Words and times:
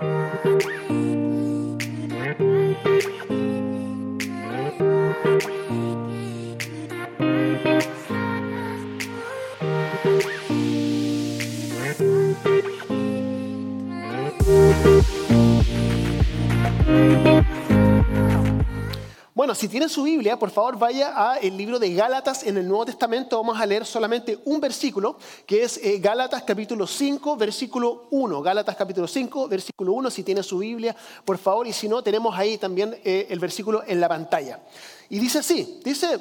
Thank 0.00 0.64
you. 0.64 0.83
Si 19.54 19.68
tiene 19.68 19.88
su 19.88 20.02
Biblia, 20.02 20.38
por 20.38 20.50
favor 20.50 20.78
vaya 20.78 21.32
al 21.32 21.56
libro 21.56 21.78
de 21.78 21.92
Gálatas 21.94 22.44
en 22.44 22.56
el 22.56 22.66
Nuevo 22.66 22.86
Testamento. 22.86 23.36
Vamos 23.36 23.60
a 23.60 23.66
leer 23.66 23.86
solamente 23.86 24.38
un 24.46 24.60
versículo, 24.60 25.16
que 25.46 25.62
es 25.62 25.78
eh, 25.78 25.98
Gálatas 25.98 26.42
capítulo 26.42 26.86
5, 26.86 27.36
versículo 27.36 28.08
1. 28.10 28.42
Gálatas 28.42 28.74
capítulo 28.74 29.06
5, 29.06 29.48
versículo 29.48 29.92
1, 29.92 30.10
si 30.10 30.24
tiene 30.24 30.42
su 30.42 30.58
Biblia, 30.58 30.96
por 31.24 31.38
favor. 31.38 31.66
Y 31.66 31.72
si 31.72 31.88
no, 31.88 32.02
tenemos 32.02 32.36
ahí 32.36 32.58
también 32.58 32.96
eh, 33.04 33.26
el 33.30 33.38
versículo 33.38 33.84
en 33.86 34.00
la 34.00 34.08
pantalla. 34.08 34.60
Y 35.08 35.18
dice 35.18 35.38
así, 35.38 35.80
dice, 35.84 36.18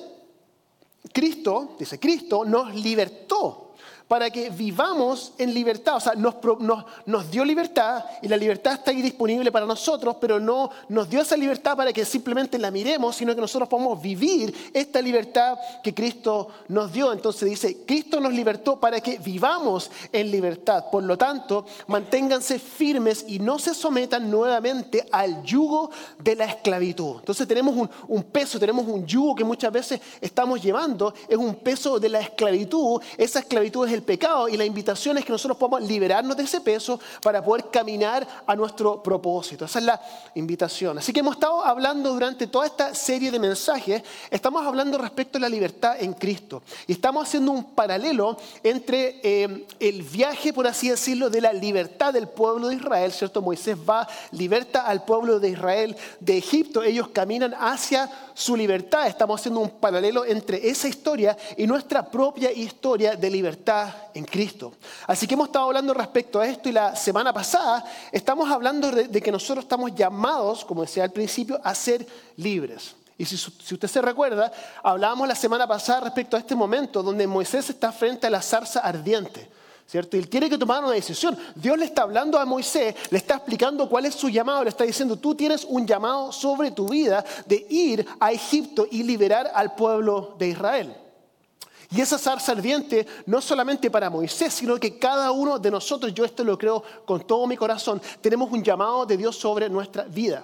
Cristo, 1.12 1.76
dice, 1.80 2.00
Cristo 2.00 2.46
nos 2.46 2.76
libertó 2.76 3.73
para 4.08 4.30
que 4.30 4.50
vivamos 4.50 5.34
en 5.38 5.54
libertad. 5.54 5.96
O 5.96 6.00
sea, 6.00 6.14
nos, 6.16 7.32
dio 7.32 7.46
libertad 7.46 8.06
y 8.22 8.28
la 8.28 8.38
libertad 8.38 8.74
está 8.74 8.92
ahí 8.92 9.02
disponible 9.02 9.52
para 9.52 9.66
nosotros, 9.66 10.18
pero 10.20 10.40
no 10.40 10.70
nos 10.90 11.10
dio 11.10 11.22
esa 11.22 11.38
libertad 11.38 11.76
para 11.76 11.94
que 11.94 12.06
simplemente 12.06 12.58
la 12.60 12.72
miremos, 12.72 13.16
sino 13.16 13.34
que 13.34 13.42
nosotros 13.42 13.70
podamos 13.70 14.02
vivir 14.02 14.72
esta 14.74 15.02
libertad 15.02 15.58
que 15.84 15.94
Cristo 15.94 16.50
nos 16.68 16.92
dio. 16.92 17.12
Entonces 17.12 17.50
dice, 17.50 17.78
Cristo 17.86 18.20
nos 18.20 18.34
libertó 18.34 18.80
para 18.80 19.00
que 19.00 19.18
vivamos 19.18 19.90
en 20.12 20.30
libertad. 20.30 20.86
Por 20.92 21.04
lo 21.04 21.18
tanto, 21.18 21.66
manténganse 21.88 22.60
firmes 22.60 23.26
y 23.28 23.40
no 23.40 23.58
se 23.60 23.74
sometan 23.74 24.30
nuevamente 24.30 25.08
al 25.12 25.44
yugo 25.44 25.90
de 26.20 26.36
la 26.36 26.46
esclavitud. 26.46 27.18
Entonces 27.20 27.48
tenemos 27.48 27.76
un, 27.76 27.90
un 28.08 28.24
peso, 28.24 28.60
tenemos 28.60 28.86
un 28.88 29.06
yugo 29.06 29.36
que 29.36 29.44
muchas 29.44 29.72
veces 29.72 30.00
estamos 30.22 30.62
llevando, 30.62 31.14
es 31.28 31.38
un 31.38 31.56
peso 31.56 32.00
de 32.00 32.10
la 32.10 32.20
esclavitud. 32.20 33.02
Esa 33.18 33.40
esclavitud 33.40 33.88
es 33.88 33.94
el 33.94 34.03
pecado 34.04 34.48
y 34.48 34.58
la 34.58 34.66
invitación 34.66 35.18
es 35.18 35.26
que 35.26 35.32
nosotros 35.32 35.58
podamos 35.58 35.88
liberarnos 35.88 36.38
de 36.38 36.44
ese 36.44 36.62
peso 36.62 37.00
para 37.22 37.44
poder 37.44 37.70
caminar 37.72 38.28
a 38.46 38.56
nuestro 38.56 39.02
propósito. 39.02 39.66
Esa 39.66 39.80
es 39.80 39.86
la 39.86 40.02
invitación. 40.36 40.98
Así 40.98 41.12
que 41.14 41.22
hemos 41.22 41.36
estado 41.36 41.64
hablando 41.64 42.14
durante 42.14 42.48
toda 42.48 42.66
esta 42.66 42.94
serie 42.94 43.32
de 43.32 43.40
mensajes, 43.40 44.04
estamos 44.30 44.66
hablando 44.66 44.98
respecto 44.98 45.38
a 45.38 45.42
la 45.42 45.50
libertad 45.50 45.96
en 46.00 46.14
Cristo. 46.14 46.64
Y 46.88 46.94
estamos 46.94 47.28
haciendo 47.28 47.52
un 47.52 47.64
paralelo 47.64 48.38
entre 48.64 49.20
eh, 49.24 49.66
el 49.80 50.04
viaje, 50.04 50.54
por 50.54 50.68
así 50.68 50.90
decirlo, 50.90 51.30
de 51.30 51.42
la 51.42 51.54
libertad 51.54 52.14
del 52.14 52.28
pueblo 52.28 52.68
de 52.68 52.76
Israel, 52.76 53.12
¿cierto? 53.12 53.42
Moisés 53.42 53.78
va, 53.78 54.08
liberta 54.32 54.86
al 54.86 55.04
pueblo 55.04 55.40
de 55.40 55.50
Israel 55.50 55.96
de 56.20 56.38
Egipto, 56.38 56.84
ellos 56.84 57.10
caminan 57.10 57.54
hacia 57.60 58.10
su 58.34 58.56
libertad. 58.56 59.08
Estamos 59.08 59.40
haciendo 59.40 59.60
un 59.60 59.70
paralelo 59.70 60.26
entre 60.26 60.70
esa 60.70 60.88
historia 60.88 61.38
y 61.58 61.68
nuestra 61.68 62.06
propia 62.06 62.52
historia 62.52 63.16
de 63.16 63.30
libertad 63.30 63.83
en 64.14 64.26
Cristo. 64.26 64.74
Así 65.08 65.28
que 65.28 65.34
hemos 65.34 65.48
estado 65.48 65.66
hablando 65.66 65.94
respecto 65.94 66.40
a 66.40 66.48
esto 66.48 66.70
y 66.70 66.72
la 66.72 66.96
semana 66.96 67.34
pasada 67.34 67.84
estamos 68.12 68.50
hablando 68.52 68.92
de, 68.92 69.22
que 69.22 69.32
nosotros 69.32 69.66
estamos 69.66 69.94
llamados, 69.96 70.66
como 70.66 70.82
decía 70.82 71.04
al 71.04 71.12
principio, 71.12 71.60
a 71.64 71.74
ser 71.74 72.06
libres. 72.38 72.96
Y 73.18 73.26
si, 73.26 73.38
si, 73.38 73.74
usted 73.74 73.88
se 73.88 74.02
recuerda, 74.02 74.52
hablábamos 74.84 75.28
la 75.28 75.36
semana 75.36 75.68
pasada 75.68 76.02
respecto 76.02 76.36
a 76.36 76.40
este 76.40 76.56
momento 76.56 77.02
donde 77.04 77.28
Moisés 77.28 77.70
está 77.70 77.92
frente 77.92 78.28
a 78.28 78.30
la 78.30 78.42
zarza 78.42 78.80
ardiente. 78.80 79.50
¿Cierto? 79.86 80.16
Y 80.16 80.22
él 80.22 80.30
tiene 80.30 80.50
que 80.50 80.58
tomar 80.58 80.84
una 80.84 80.94
decisión. 80.94 81.38
Dios 81.56 81.78
le 81.78 81.86
está 81.86 82.04
hablando 82.04 82.40
a 82.40 82.46
Moisés, 82.46 82.96
le 83.12 83.18
está 83.18 83.36
explicando 83.36 83.88
cuál 83.90 84.06
es 84.06 84.16
su 84.16 84.30
llamado, 84.30 84.64
le 84.64 84.70
está 84.70 84.86
diciendo, 84.86 85.18
tú 85.18 85.36
tienes 85.36 85.66
un 85.66 85.86
llamado 85.86 86.32
sobre 86.32 86.72
tu 86.72 86.88
vida 86.88 87.24
de 87.46 87.66
ir 87.70 88.06
a 88.20 88.32
Egipto 88.32 88.88
y 88.90 89.04
liberar 89.04 89.52
al 89.54 89.76
pueblo 89.76 90.36
de 90.40 90.48
Israel. 90.48 91.03
Y 91.94 92.02
esa 92.02 92.18
zarza 92.18 92.54
ardiente 92.54 93.06
no 93.28 93.40
solamente 93.40 93.92
para 93.92 94.10
Moisés, 94.10 94.54
sino 94.54 94.80
que 94.80 94.98
cada 94.98 95.32
uno 95.32 95.60
de 95.60 95.70
nosotros, 95.70 96.14
yo 96.14 96.26
esto 96.26 96.44
lo 96.44 96.58
creo 96.58 96.84
con 97.06 97.22
todo 97.22 97.46
mi 97.46 97.56
corazón, 97.56 98.02
tenemos 98.20 98.52
un 98.52 98.64
llamado 98.64 99.06
de 99.06 99.16
Dios 99.16 99.36
sobre 99.36 99.70
nuestra 99.70 100.04
vida. 100.06 100.44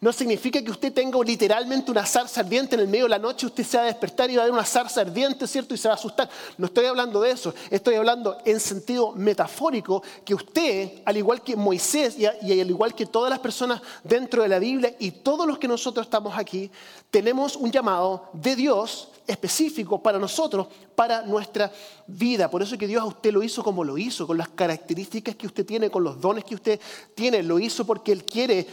No 0.00 0.12
significa 0.12 0.62
que 0.62 0.70
usted 0.70 0.92
tenga 0.92 1.18
literalmente 1.22 1.90
una 1.90 2.04
zarza 2.04 2.40
ardiente 2.40 2.74
en 2.74 2.82
el 2.82 2.88
medio 2.88 3.04
de 3.04 3.10
la 3.10 3.18
noche, 3.18 3.46
usted 3.46 3.64
se 3.64 3.76
va 3.76 3.84
a 3.84 3.86
despertar 3.86 4.30
y 4.30 4.36
va 4.36 4.42
a 4.42 4.44
ver 4.46 4.52
una 4.52 4.64
zarza 4.64 5.00
ardiente, 5.00 5.46
¿cierto? 5.46 5.74
Y 5.74 5.78
se 5.78 5.88
va 5.88 5.94
a 5.94 5.96
asustar. 5.96 6.28
No 6.58 6.66
estoy 6.66 6.86
hablando 6.86 7.20
de 7.20 7.30
eso, 7.30 7.54
estoy 7.70 7.94
hablando 7.94 8.38
en 8.44 8.60
sentido 8.60 9.12
metafórico, 9.12 10.02
que 10.24 10.34
usted, 10.34 11.02
al 11.04 11.16
igual 11.16 11.42
que 11.42 11.56
Moisés 11.56 12.18
y, 12.18 12.26
al 12.26 12.70
igual 12.70 12.94
que 12.94 13.06
todas 13.06 13.30
las 13.30 13.38
personas 13.38 13.80
dentro 14.02 14.42
de 14.42 14.48
la 14.48 14.58
Biblia 14.58 14.94
y 14.98 15.10
todos 15.10 15.46
los 15.46 15.58
que 15.58 15.68
nosotros 15.68 16.06
estamos 16.06 16.36
aquí, 16.36 16.70
tenemos 17.10 17.56
un 17.56 17.70
llamado 17.70 18.28
de 18.32 18.56
Dios 18.56 19.08
específico 19.26 20.02
para 20.02 20.18
nosotros, 20.18 20.68
para 20.94 21.22
nuestra 21.22 21.72
vida. 22.06 22.50
Por 22.50 22.62
eso 22.62 22.78
que 22.78 22.86
Dios 22.86 23.02
a 23.02 23.06
usted 23.06 23.32
lo 23.32 23.42
hizo 23.42 23.62
como 23.62 23.84
lo 23.84 23.98
hizo, 23.98 24.26
con 24.26 24.38
las 24.38 24.48
características 24.48 25.36
que 25.36 25.46
usted 25.46 25.66
tiene, 25.66 25.90
con 25.90 26.04
los 26.04 26.20
dones 26.20 26.44
que 26.44 26.54
usted 26.54 26.80
tiene. 27.14 27.42
Lo 27.42 27.58
hizo 27.58 27.84
porque 27.84 28.12
Él 28.12 28.24
quiere 28.24 28.66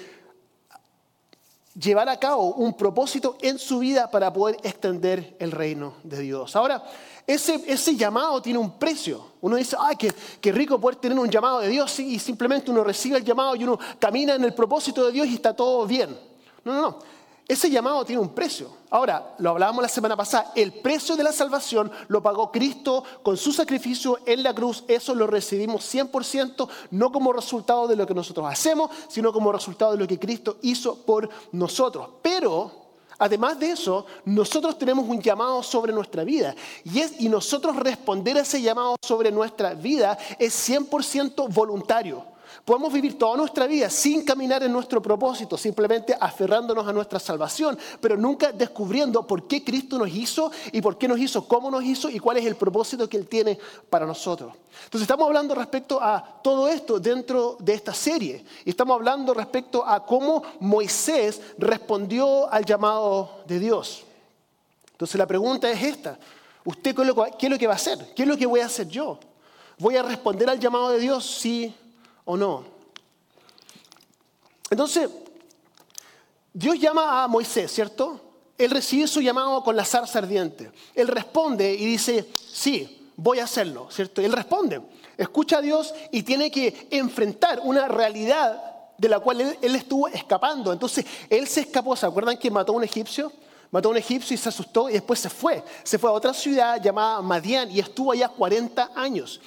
llevar 1.80 2.08
a 2.10 2.18
cabo 2.18 2.54
un 2.54 2.76
propósito 2.76 3.38
en 3.42 3.58
su 3.58 3.80
vida 3.80 4.10
para 4.12 4.32
poder 4.32 4.58
extender 4.64 5.36
el 5.40 5.52
reino 5.52 5.96
de 6.04 6.20
Dios. 6.20 6.56
Ahora, 6.56 6.84
ese, 7.26 7.96
llamado 7.96 8.42
tiene 8.42 8.60
un 8.60 8.78
precio. 8.78 9.34
Uno 9.42 9.56
dice, 9.56 9.76
ay, 9.80 9.96
qué, 9.96 10.52
rico 10.52 10.80
poder 10.80 10.98
tener 10.98 11.18
un 11.18 11.30
llamado 11.30 11.60
de 11.60 11.70
Dios 11.70 12.00
y 12.00 12.20
simplemente 12.20 12.70
uno 12.70 12.84
recibe 12.84 13.18
el 13.18 13.24
llamado 13.24 13.56
y 13.56 13.64
uno 13.64 13.80
camina 14.00 14.36
en 14.36 14.44
el 14.44 14.54
propósito 14.54 15.06
de 15.06 15.12
Dios 15.12 15.28
y 15.28 15.36
está 15.36 15.56
todo 15.56 15.86
bien. 15.88 16.18
No, 16.64 16.74
no, 16.74 16.82
no. 16.82 17.00
Ese 17.48 17.70
llamado 17.70 18.06
tiene 18.06 18.22
un 18.22 18.30
precio. 18.30 18.70
Ahora, 18.90 19.36
lo 19.40 19.50
hablábamos 19.50 19.82
la 19.82 19.90
semana 19.90 20.16
pasada, 20.16 20.54
el 20.56 20.72
precio 20.72 21.18
de 21.18 21.24
la 21.24 21.34
salvación 21.34 21.92
lo 22.08 22.24
pagó 22.24 22.52
Cristo 22.52 23.04
con 23.22 23.36
su 23.36 23.52
sacrificio 23.52 24.20
en 24.26 24.44
la 24.44 24.54
cruz. 24.54 24.84
Eso 24.88 25.14
lo 25.14 25.28
recibimos 25.28 25.94
100%, 25.94 26.70
no 26.92 27.12
como 27.12 27.34
resultado 27.34 27.88
de 27.88 27.98
lo 27.98 28.08
que 28.08 28.14
nosotros 28.14 28.48
hacemos, 28.50 28.92
sino 29.10 29.34
como 29.34 29.52
resultado 29.52 29.92
de 29.92 29.98
lo 29.98 30.08
que 30.08 30.20
Cristo 30.20 30.58
hizo 30.62 30.96
por 30.96 31.30
nosotros. 31.52 32.08
Pero, 32.22 32.72
además 33.20 33.60
de 33.60 33.72
eso, 33.72 34.06
nosotros 34.24 34.78
tenemos 34.78 35.06
un 35.10 35.22
llamado 35.22 35.62
sobre 35.64 35.92
nuestra 35.92 36.24
vida. 36.24 36.56
Y, 36.86 37.26
y 37.26 37.30
nosotros 37.30 37.76
responder 37.76 38.38
a 38.38 38.42
ese 38.42 38.62
llamado 38.62 38.96
sobre 39.02 39.32
nuestra 39.32 39.74
vida 39.74 40.18
es 40.40 40.70
100% 40.70 41.54
voluntario. 41.54 42.33
Podemos 42.66 42.94
vivir 42.94 43.18
toda 43.18 43.36
nuestra 43.36 43.68
vida 43.68 43.90
sin 43.90 44.24
caminar 44.24 44.64
en 44.64 44.72
nuestro 44.72 45.02
propósito, 45.02 45.58
simplemente 45.58 46.16
aferrándonos 46.18 46.88
a 46.88 46.94
nuestra 46.94 47.20
salvación, 47.20 47.78
pero 48.00 48.16
nunca 48.16 48.54
descubriendo 48.54 49.28
por 49.28 49.48
qué 49.48 49.66
Cristo 49.66 49.98
nos 49.98 50.08
hizo 50.08 50.50
y 50.72 50.82
por 50.82 50.98
qué 50.98 51.10
nos 51.10 51.20
hizo, 51.20 51.46
cómo 51.46 51.70
nos 51.70 51.84
hizo 51.84 52.10
y 52.10 52.20
cuál 52.20 52.38
es 52.38 52.46
el 52.46 52.56
propósito 52.56 53.10
que 53.10 53.18
Él 53.18 53.28
tiene 53.28 53.60
para 53.90 54.06
nosotros. 54.06 54.54
Entonces 54.86 55.02
estamos 55.02 55.28
hablando 55.28 55.54
respecto 55.54 56.02
a 56.02 56.40
todo 56.42 56.70
esto 56.70 57.02
dentro 57.02 57.58
de 57.60 57.74
esta 57.74 57.94
serie 57.94 58.46
y 58.64 58.70
estamos 58.70 58.96
hablando 58.96 59.34
respecto 59.34 59.86
a 59.86 60.06
cómo 60.06 60.42
Moisés 60.62 61.42
respondió 61.58 62.50
al 62.50 62.64
llamado 62.64 63.42
de 63.46 63.60
Dios. 63.60 64.06
Entonces 64.94 65.18
la 65.18 65.28
pregunta 65.28 65.70
es 65.70 65.84
esta, 65.84 66.18
¿usted 66.64 66.96
qué 66.96 67.02
es 67.02 67.52
lo 67.52 67.58
que 67.58 67.68
va 67.68 67.74
a 67.74 67.76
hacer? 67.76 68.14
¿Qué 68.16 68.22
es 68.22 68.28
lo 68.28 68.38
que 68.38 68.46
voy 68.46 68.62
a 68.62 68.68
hacer 68.68 68.88
yo? 68.88 69.20
¿Voy 69.80 69.98
a 69.98 70.04
responder 70.04 70.50
al 70.50 70.62
llamado 70.62 70.92
de 70.92 71.00
Dios? 71.00 71.26
Sí 71.26 71.76
o 72.26 72.38
no. 72.38 72.66
Entonces, 74.70 75.10
Dios 76.54 76.80
llama 76.80 77.24
a 77.24 77.28
Moisés, 77.28 77.72
¿cierto? 77.72 78.20
Él 78.58 78.72
recibe 78.72 79.08
su 79.08 79.22
llamado 79.22 79.64
con 79.64 79.76
la 79.76 79.86
zarza 79.86 80.20
ardiente. 80.20 80.72
Él 80.94 81.08
responde 81.08 81.74
y 81.74 81.86
dice, 81.86 82.28
sí, 82.36 83.12
voy 83.16 83.40
a 83.40 83.46
hacerlo, 83.46 83.88
¿cierto? 83.92 84.22
Él 84.22 84.32
responde, 84.32 84.82
escucha 85.18 85.58
a 85.58 85.62
Dios 85.62 85.94
y 86.12 86.24
tiene 86.24 86.52
que 86.52 86.88
enfrentar 86.92 87.60
una 87.64 87.88
realidad 87.88 88.62
de 88.98 89.10
la 89.10 89.20
cual 89.20 89.42
él, 89.42 89.76
estuvo 89.76 90.08
escapando. 90.08 90.72
Entonces, 90.72 91.06
él 91.30 91.48
se 91.48 91.62
escapó, 91.62 91.96
¿se 91.96 92.06
acuerdan 92.06 92.38
que 92.38 92.52
mató 92.52 92.74
a 92.74 92.76
un 92.76 92.84
egipcio? 92.84 93.32
Mató 93.72 93.90
a 93.90 93.92
un 93.92 93.98
egipcio 93.98 94.36
y 94.36 94.38
se 94.38 94.50
asustó 94.50 94.90
y 94.90 94.94
después 94.94 95.20
se 95.20 95.30
fue. 95.30 95.64
Se 95.84 95.98
fue 95.98 96.10
a 96.12 96.14
otra 96.14 96.34
ciudad 96.34 96.82
llamada 96.82 97.22
Madián 97.22 97.72
y 97.72 97.80
estuvo 97.80 98.12
allá 98.12 98.30
40 98.30 98.92
años 98.96 99.42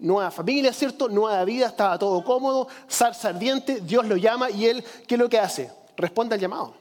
nueva 0.00 0.30
familia, 0.30 0.72
¿cierto? 0.72 1.08
Nueva 1.08 1.44
vida, 1.44 1.68
estaba 1.68 1.98
todo 1.98 2.24
cómodo, 2.24 2.68
zarza 2.90 3.28
ardiente, 3.28 3.80
Dios 3.80 4.06
lo 4.06 4.16
llama 4.16 4.50
y 4.50 4.66
él, 4.66 4.84
¿qué 5.06 5.14
es 5.14 5.18
lo 5.18 5.28
que 5.28 5.38
hace? 5.38 5.70
Responde 5.96 6.34
al 6.34 6.40
llamado. 6.40 6.74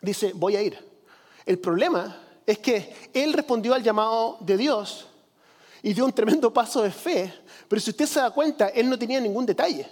Dice, 0.00 0.32
voy 0.34 0.56
a 0.56 0.62
ir. 0.62 0.78
El 1.46 1.58
problema 1.58 2.16
es 2.46 2.58
que 2.58 2.94
él 3.12 3.32
respondió 3.32 3.74
al 3.74 3.82
llamado 3.82 4.38
de 4.40 4.56
Dios 4.56 5.06
y 5.82 5.92
dio 5.94 6.04
un 6.04 6.12
tremendo 6.12 6.52
paso 6.52 6.82
de 6.82 6.90
fe, 6.90 7.32
pero 7.68 7.80
si 7.80 7.90
usted 7.90 8.06
se 8.06 8.20
da 8.20 8.30
cuenta, 8.30 8.68
él 8.68 8.88
no 8.88 8.98
tenía 8.98 9.20
ningún 9.20 9.46
detalle. 9.46 9.88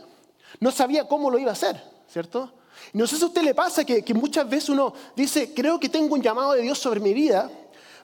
No 0.60 0.70
sabía 0.70 1.06
cómo 1.06 1.30
lo 1.30 1.38
iba 1.38 1.50
a 1.50 1.54
hacer, 1.54 1.82
¿cierto? 2.10 2.52
No 2.92 3.06
sé 3.06 3.16
si 3.16 3.24
a 3.24 3.26
usted 3.26 3.42
le 3.42 3.54
pasa 3.54 3.84
que, 3.84 4.02
que 4.04 4.14
muchas 4.14 4.48
veces 4.48 4.70
uno 4.70 4.92
dice, 5.16 5.52
creo 5.54 5.80
que 5.80 5.88
tengo 5.88 6.14
un 6.14 6.22
llamado 6.22 6.52
de 6.52 6.62
Dios 6.62 6.78
sobre 6.78 7.00
mi 7.00 7.12
vida, 7.12 7.50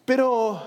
pero 0.05 0.63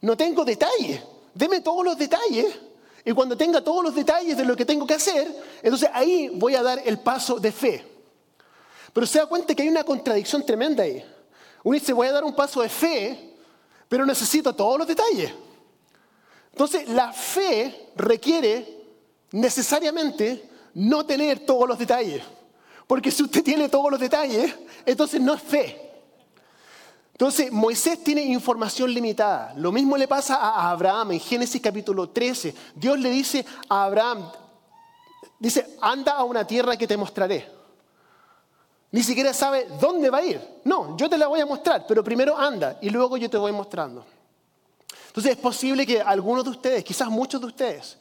no 0.00 0.16
tengo 0.16 0.44
detalle. 0.44 1.02
Deme 1.34 1.60
todos 1.60 1.84
los 1.84 1.96
detalles 1.96 2.67
Y 3.08 3.12
cuando 3.14 3.38
tenga 3.38 3.62
todos 3.62 3.82
los 3.82 3.94
detalles 3.94 4.36
de 4.36 4.44
lo 4.44 4.54
que 4.54 4.66
tengo 4.66 4.86
que 4.86 4.92
hacer, 4.92 5.34
entonces 5.62 5.88
ahí 5.94 6.28
voy 6.28 6.54
a 6.54 6.62
dar 6.62 6.82
el 6.84 6.98
paso 6.98 7.40
de 7.40 7.50
fe. 7.50 7.82
Pero 8.92 9.06
se 9.06 9.18
da 9.18 9.24
cuenta 9.24 9.54
que 9.54 9.62
hay 9.62 9.70
una 9.70 9.82
contradicción 9.82 10.44
tremenda 10.44 10.82
ahí. 10.82 11.02
Uno 11.64 11.72
dice, 11.72 11.94
voy 11.94 12.08
a 12.08 12.12
dar 12.12 12.22
un 12.22 12.36
paso 12.36 12.60
de 12.60 12.68
fe, 12.68 13.34
pero 13.88 14.04
necesito 14.04 14.54
todos 14.54 14.76
los 14.76 14.86
detalles. 14.86 15.32
Entonces, 16.52 16.86
la 16.90 17.10
fe 17.14 17.92
requiere 17.96 18.84
necesariamente 19.32 20.46
no 20.74 21.06
tener 21.06 21.46
todos 21.46 21.66
los 21.66 21.78
detalles. 21.78 22.22
Porque 22.86 23.10
si 23.10 23.22
usted 23.22 23.42
tiene 23.42 23.70
todos 23.70 23.90
los 23.90 24.00
detalles, 24.00 24.54
entonces 24.84 25.18
no 25.18 25.32
es 25.32 25.40
fe. 25.40 25.87
Entonces, 27.18 27.50
Moisés 27.50 28.04
tiene 28.04 28.22
información 28.22 28.94
limitada. 28.94 29.52
Lo 29.56 29.72
mismo 29.72 29.96
le 29.96 30.06
pasa 30.06 30.36
a 30.36 30.70
Abraham 30.70 31.10
en 31.10 31.18
Génesis 31.18 31.60
capítulo 31.60 32.10
13. 32.10 32.54
Dios 32.76 32.96
le 32.96 33.10
dice 33.10 33.44
a 33.68 33.86
Abraham, 33.86 34.30
dice, 35.36 35.76
anda 35.80 36.12
a 36.12 36.22
una 36.22 36.46
tierra 36.46 36.76
que 36.76 36.86
te 36.86 36.96
mostraré. 36.96 37.50
Ni 38.92 39.02
siquiera 39.02 39.34
sabe 39.34 39.66
dónde 39.80 40.10
va 40.10 40.18
a 40.18 40.24
ir. 40.24 40.60
No, 40.62 40.96
yo 40.96 41.10
te 41.10 41.18
la 41.18 41.26
voy 41.26 41.40
a 41.40 41.46
mostrar, 41.46 41.84
pero 41.88 42.04
primero 42.04 42.38
anda 42.38 42.78
y 42.80 42.88
luego 42.88 43.16
yo 43.16 43.28
te 43.28 43.36
voy 43.36 43.50
mostrando. 43.50 44.06
Entonces 45.08 45.32
es 45.32 45.38
posible 45.38 45.84
que 45.84 46.00
algunos 46.00 46.44
de 46.44 46.50
ustedes, 46.50 46.84
quizás 46.84 47.08
muchos 47.08 47.40
de 47.40 47.48
ustedes, 47.48 47.98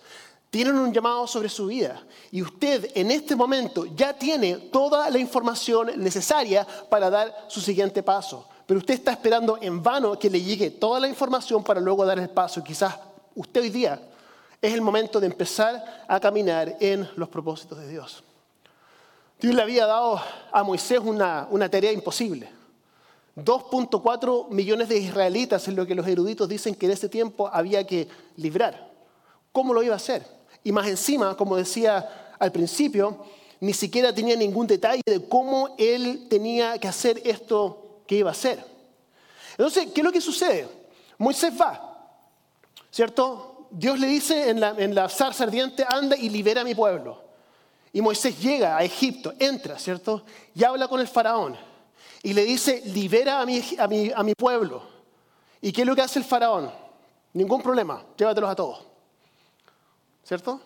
tienen 0.51 0.77
un 0.77 0.93
llamado 0.93 1.25
sobre 1.25 1.49
su 1.49 1.65
vida 1.65 2.03
y 2.29 2.43
usted 2.43 2.91
en 2.93 3.09
este 3.09 3.35
momento 3.35 3.87
ya 3.87 4.13
tiene 4.13 4.57
toda 4.71 5.09
la 5.09 5.17
información 5.17 5.89
necesaria 5.95 6.67
para 6.87 7.09
dar 7.09 7.47
su 7.47 7.61
siguiente 7.61 8.03
paso. 8.03 8.47
Pero 8.67 8.79
usted 8.79 8.95
está 8.95 9.13
esperando 9.13 9.57
en 9.61 9.81
vano 9.81 10.19
que 10.19 10.29
le 10.29 10.41
llegue 10.41 10.69
toda 10.71 10.99
la 10.99 11.07
información 11.07 11.63
para 11.63 11.79
luego 11.79 12.05
dar 12.05 12.19
el 12.19 12.29
paso. 12.29 12.61
Quizás 12.61 12.95
usted 13.33 13.61
hoy 13.61 13.69
día 13.69 13.99
es 14.61 14.73
el 14.73 14.81
momento 14.81 15.21
de 15.21 15.27
empezar 15.27 16.03
a 16.05 16.19
caminar 16.19 16.75
en 16.81 17.07
los 17.15 17.29
propósitos 17.29 17.79
de 17.79 17.87
Dios. 17.87 18.23
Dios 19.39 19.55
le 19.55 19.61
había 19.61 19.85
dado 19.85 20.19
a 20.51 20.63
Moisés 20.63 20.99
una, 20.99 21.47
tarea 21.71 21.93
imposible. 21.93 22.49
2.4 23.37 24.49
millones 24.49 24.89
de 24.89 24.97
israelitas 24.97 25.65
es 25.67 25.73
lo 25.73 25.85
que 25.85 25.95
los 25.95 26.05
eruditos 26.05 26.49
dicen 26.49 26.75
que 26.75 26.87
en 26.87 26.91
ese 26.91 27.07
tiempo 27.07 27.49
había 27.53 27.87
que 27.87 28.09
librar. 28.35 28.91
¿Cómo 29.53 29.73
lo 29.73 29.81
iba 29.81 29.93
a 29.93 29.97
hacer? 29.97 30.25
Y 30.63 30.73
más 30.73 30.87
encima, 30.87 31.37
como 31.37 31.55
decía 31.55 32.33
al 32.37 32.51
principio, 32.51 33.17
ni 33.61 33.73
siquiera 33.73 34.13
tenía 34.13 34.35
ningún 34.35 34.67
detalle 34.67 35.03
de 35.05 35.25
cómo 35.25 35.73
él 35.77 36.27
tenía 36.29 36.77
que 36.79 36.89
hacer 36.89 37.21
esto 37.23 37.87
que 38.07 38.15
iba 38.15 38.30
a 38.30 38.31
hacer. 38.31 38.63
Entonces, 39.51 39.88
¿qué 39.94 40.01
es 40.01 40.06
lo 40.06 40.12
que 40.12 40.21
sucede? 40.21 40.68
Moisés 41.18 41.54
va, 41.59 42.09
¿cierto? 42.92 43.68
Dios 43.71 44.00
le 44.00 44.07
dice 44.07 44.50
en 44.50 44.59
la, 44.59 44.69
en 44.77 44.95
la 44.95 45.09
zarza 45.09 45.44
ardiente, 45.44 45.86
anda 45.88 46.15
y 46.15 46.30
libera 46.30 46.62
a 46.62 46.63
mi 46.63 46.75
pueblo. 46.75 47.24
Y 47.92 48.01
Moisés 48.01 48.39
llega 48.39 48.77
a 48.77 48.83
Egipto, 48.83 49.33
entra, 49.39 49.80
¿cierto? 49.80 50.24
Y 50.54 50.63
habla 50.63 50.88
con 50.88 51.00
el 51.00 51.07
faraón. 51.07 51.57
Y 52.24 52.33
le 52.33 52.44
dice, 52.44 52.81
libera 52.86 53.42
a 53.42 53.45
mi, 53.45 53.62
a 53.77 53.88
mi, 53.88 54.12
a 54.13 54.24
mi 54.24 54.33
pueblo. 54.36 54.83
¿Y 55.62 55.71
qué 55.71 55.81
es 55.81 55.88
lo 55.88 55.95
que 55.95 56.01
hace 56.01 56.19
el 56.19 56.25
faraón? 56.25 56.71
Ningún 57.33 57.62
problema, 57.62 58.06
llévatelos 58.18 58.50
a 58.50 58.56
todos. 58.56 58.86
¿Cierto? 60.24 60.62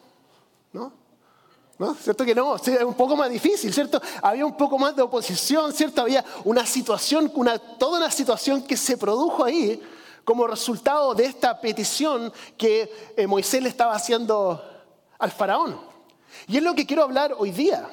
¿No? 0.74 1.00
¿No? 1.81 1.95
¿Cierto 1.95 2.24
que 2.24 2.36
no? 2.36 2.57
Es 2.57 2.83
un 2.83 2.94
poco 2.94 3.16
más 3.16 3.28
difícil, 3.28 3.74
¿cierto? 3.74 4.00
Había 4.22 4.45
un 4.45 4.56
poco 4.56 4.78
más 4.78 4.95
de 4.95 5.01
oposición, 5.01 5.74
¿cierto? 5.74 6.04
Había 6.04 6.24
una 6.44 6.63
situación, 6.63 7.33
toda 7.80 7.98
una 7.98 8.12
situación 8.12 8.62
que 8.62 8.78
se 8.78 8.98
produjo 8.98 9.44
ahí 9.44 9.81
como 10.24 10.45
resultado 10.45 11.16
de 11.16 11.25
esta 11.25 11.60
petición 11.60 12.31
que 12.56 13.13
eh, 13.18 13.25
Moisés 13.25 13.63
le 13.63 13.69
estaba 13.69 13.95
haciendo 13.95 14.63
al 15.18 15.31
faraón. 15.31 15.75
Y 16.48 16.57
es 16.57 16.62
lo 16.62 16.75
que 16.75 16.86
quiero 16.86 17.01
hablar 17.01 17.33
hoy 17.36 17.50
día. 17.50 17.89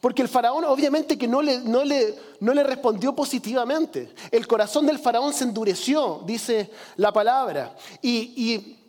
Porque 0.00 0.20
el 0.20 0.28
faraón 0.28 0.64
obviamente 0.64 1.16
que 1.16 1.28
no 1.28 1.40
le, 1.40 1.60
no 1.60 1.84
le, 1.84 2.18
no 2.40 2.52
le 2.52 2.64
respondió 2.64 3.14
positivamente. 3.14 4.12
El 4.32 4.48
corazón 4.48 4.86
del 4.86 4.98
faraón 4.98 5.32
se 5.32 5.44
endureció, 5.44 6.20
dice 6.26 6.68
la 6.96 7.12
palabra. 7.12 7.76
Y, 8.02 8.80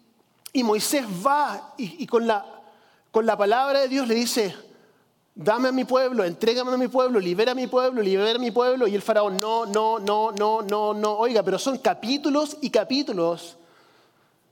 y, 0.51 0.63
Moisés 0.63 1.05
va 1.23 1.75
y, 1.77 2.07
con, 2.07 2.25
la, 2.25 2.54
con 3.15 3.25
la 3.25 3.37
palabra 3.37 3.79
de 3.79 3.87
Dios 3.87 4.09
le 4.09 4.13
dice, 4.13 4.53
dame 5.33 5.69
a 5.69 5.71
mi 5.71 5.85
pueblo, 5.85 6.25
entrégame 6.25 6.73
a 6.73 6.77
mi 6.77 6.89
pueblo, 6.89 7.17
libera 7.17 7.53
a 7.53 7.55
mi 7.55 7.65
pueblo, 7.65 8.01
libera 8.01 8.35
a 8.35 8.39
mi 8.39 8.51
pueblo. 8.51 8.87
Y 8.87 8.93
el 8.93 9.01
faraón, 9.01 9.39
no, 9.39 9.65
no, 9.65 9.99
no, 9.99 10.33
no, 10.33 10.61
no, 10.61 10.93
no. 10.93 11.13
Oiga, 11.13 11.41
pero 11.41 11.57
son 11.57 11.77
capítulos 11.77 12.57
y 12.59 12.69
capítulos 12.69 13.55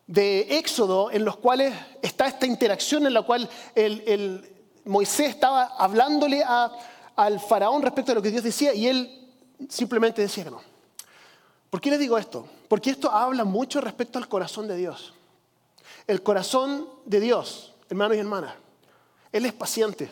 de 0.07 0.59
Éxodo 0.59 1.11
en 1.11 1.25
los 1.25 1.35
cuales 1.35 1.73
está 2.01 2.27
esta 2.27 2.45
interacción 2.45 3.05
en 3.05 3.13
la 3.13 3.23
cual 3.23 3.49
el, 3.75 4.49
Moisés 4.85 5.31
estaba 5.31 5.65
hablándole 5.77 6.41
al 7.17 7.39
faraón 7.41 7.81
respecto 7.81 8.13
a 8.13 8.15
lo 8.15 8.21
que 8.21 8.31
Dios 8.31 8.45
decía 8.45 8.73
y 8.73 8.87
él 8.87 9.29
simplemente 9.67 10.21
decía 10.21 10.45
que 10.45 10.51
no. 10.51 10.61
¿Por 11.69 11.81
qué 11.81 11.89
le 11.89 11.97
digo 11.97 12.17
esto? 12.17 12.47
Porque 12.69 12.91
esto 12.91 13.11
habla 13.11 13.43
mucho 13.43 13.81
respecto 13.81 14.19
al 14.19 14.29
corazón 14.29 14.69
de 14.69 14.77
Dios. 14.77 15.13
El 16.07 16.23
corazón 16.23 16.87
de 17.05 17.19
Dios, 17.19 17.72
hermanos 17.93 18.17
y 18.17 18.19
hermanas, 18.19 18.53
Él 19.31 19.45
es 19.45 19.53
paciente. 19.53 20.09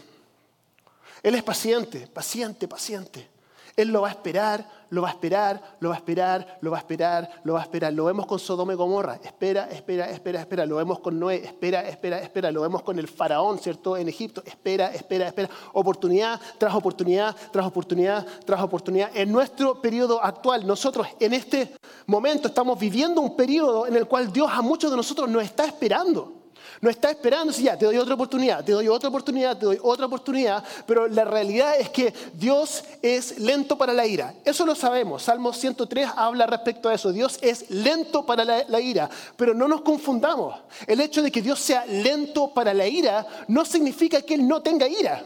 Él 1.24 1.36
es 1.36 1.44
paciente, 1.44 2.08
paciente, 2.08 2.68
paciente. 2.68 3.30
Él 3.76 3.88
lo 3.88 4.02
va 4.02 4.10
a 4.10 4.12
esperar, 4.12 4.70
lo 4.90 5.02
va 5.02 5.08
a 5.08 5.12
esperar, 5.12 5.78
lo 5.80 5.90
va 5.90 5.96
a 5.96 5.98
esperar, 5.98 6.58
lo 6.62 6.72
va 6.72 6.78
a 6.78 6.80
esperar, 6.82 7.42
lo 7.44 7.54
va 7.54 7.60
a 7.60 7.64
esperar. 7.64 7.94
Lo 7.94 8.06
vemos 8.06 8.26
con 8.26 8.38
Sodoma 8.38 8.74
y 8.74 8.76
Gomorra. 8.76 9.20
Espera, 9.24 9.70
espera, 9.72 10.10
espera, 10.10 10.42
espera. 10.42 10.66
Lo 10.66 10.76
vemos 10.76 11.00
con 11.00 11.18
Noé. 11.18 11.38
Espera, 11.38 11.88
espera, 11.88 12.20
espera. 12.20 12.52
Lo 12.52 12.62
vemos 12.62 12.82
con 12.84 13.00
el 13.00 13.08
faraón, 13.08 13.60
¿cierto? 13.60 13.96
En 13.96 14.10
Egipto. 14.10 14.44
Espera, 14.46 14.94
espera, 14.94 15.28
espera. 15.28 15.50
Oportunidad 15.74 16.40
tras 16.58 16.76
oportunidad, 16.76 17.36
tras 17.52 17.66
oportunidad, 17.66 18.28
tras 18.46 18.62
oportunidad. 18.62 19.10
En 19.16 19.32
nuestro 19.32 19.82
periodo 19.82 20.22
actual, 20.22 20.68
nosotros 20.68 21.08
en 21.20 21.34
este 21.34 21.74
momento 22.08 22.50
estamos 22.50 22.78
viviendo 22.78 23.22
un 23.22 23.36
periodo 23.36 23.88
en 23.88 23.96
el 23.96 24.06
cual 24.06 24.32
Dios 24.32 24.50
a 24.52 24.62
muchos 24.62 24.92
de 24.92 24.98
nosotros 24.98 25.30
nos 25.30 25.44
está 25.44 25.66
esperando. 25.66 26.41
No 26.82 26.90
está 26.90 27.12
esperando 27.12 27.54
si 27.54 27.64
ya, 27.64 27.78
te 27.78 27.86
doy 27.86 27.98
otra 27.98 28.16
oportunidad, 28.16 28.66
te 28.66 28.72
doy 28.72 28.88
otra 28.88 29.10
oportunidad, 29.10 29.56
te 29.56 29.68
doy 29.68 29.78
otra 29.84 30.08
oportunidad, 30.08 30.64
pero 30.88 31.08
la 31.08 31.24
realidad 31.24 31.76
es 31.80 31.90
que 31.90 32.12
Dios 32.34 32.84
es 33.04 33.38
lento 33.38 33.78
para 33.78 33.94
la 33.94 34.08
ira. 34.08 34.34
Eso 34.44 34.66
lo 34.66 34.74
sabemos. 34.74 35.22
Salmo 35.22 35.54
103 35.54 36.10
habla 36.16 36.48
respecto 36.48 36.90
a 36.90 36.96
eso. 36.96 37.12
Dios 37.12 37.38
es 37.44 37.70
lento 37.70 38.26
para 38.26 38.44
la, 38.44 38.82
ira, 38.82 39.08
pero 39.38 39.54
no 39.54 39.68
nos 39.68 39.82
confundamos. 39.82 40.56
El 40.88 41.02
hecho 41.02 41.22
de 41.22 41.32
que 41.32 41.44
Dios 41.44 41.60
sea 41.60 41.86
lento 41.86 42.52
para 42.52 42.74
la 42.74 42.88
ira 42.88 43.28
no 43.48 43.64
significa 43.64 44.24
que 44.24 44.34
Él 44.34 44.48
no 44.48 44.64
tenga 44.64 44.88
ira. 44.88 45.24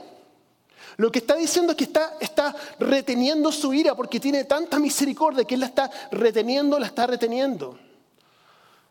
Lo 0.98 1.10
que 1.10 1.20
está 1.20 1.36
diciendo 1.36 1.72
es 1.72 1.78
que 1.78 1.86
está, 1.86 2.18
está 2.20 2.54
reteniendo 2.80 3.50
su 3.54 3.74
ira 3.74 3.96
porque 3.96 4.20
tiene 4.20 4.44
tanta 4.44 4.78
misericordia 4.78 5.46
que 5.46 5.54
Él 5.54 5.62
la 5.62 5.68
está 5.68 5.90
reteniendo, 6.12 6.78
la 6.78 6.88
está 6.88 7.08
reteniendo. 7.08 7.80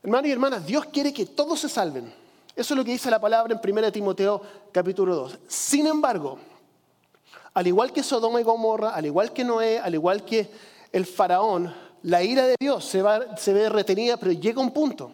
Hermanos 0.03 0.29
y 0.29 0.33
hermanas, 0.33 0.67
Dios 0.67 0.87
quiere 0.87 1.13
que 1.13 1.27
todos 1.27 1.61
se 1.61 1.69
salven. 1.69 2.24
Eso 2.57 2.75
es 2.75 2.79
lo 2.79 2.85
que 2.85 2.93
dice 2.93 3.11
la 3.11 3.21
palabra 3.21 3.59
en 3.61 3.77
1 3.79 3.93
Timoteo 3.93 4.41
capítulo 4.71 5.17
2. 5.17 5.39
Sin 5.49 5.87
embargo, 5.89 6.39
al 7.53 7.67
igual 7.67 7.93
que 7.93 8.03
Sodoma 8.03 8.41
y 8.41 8.45
Gomorra, 8.45 8.91
al 8.91 9.07
igual 9.07 9.33
que 9.33 9.43
Noé, 9.43 9.79
al 9.79 9.95
igual 9.95 10.25
que 10.25 10.49
el 10.93 11.05
faraón, 11.05 11.75
la 12.03 12.23
ira 12.23 12.47
de 12.47 12.55
Dios 12.61 12.85
se, 12.85 13.03
se 13.39 13.53
ve 13.53 13.69
retenida, 13.69 14.17
pero 14.19 14.31
llega 14.31 14.61
un 14.61 14.73
punto 14.73 15.11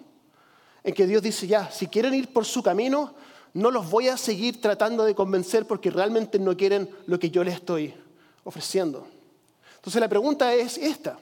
en 0.85 0.93
que 0.93 1.07
Dios 1.07 1.23
dice, 1.23 1.47
ya, 1.47 1.71
si 1.71 1.87
quieren 1.87 2.13
ir 2.13 2.31
por 2.33 2.45
su 2.45 2.63
camino, 2.63 3.15
no 3.55 3.71
los 3.71 3.89
voy 3.89 4.09
a 4.09 4.19
seguir 4.19 4.61
tratando 4.61 5.05
de 5.05 5.15
convencer 5.15 5.67
porque 5.67 5.91
realmente 5.91 6.39
no 6.39 6.57
quieren 6.57 6.91
lo 7.07 7.19
que 7.19 7.31
yo 7.31 7.43
les 7.43 7.55
estoy 7.55 7.95
ofreciendo. 8.45 9.07
Entonces 9.77 10.01
la 10.01 10.09
pregunta 10.09 10.53
es 10.53 10.77
esta. 10.77 11.19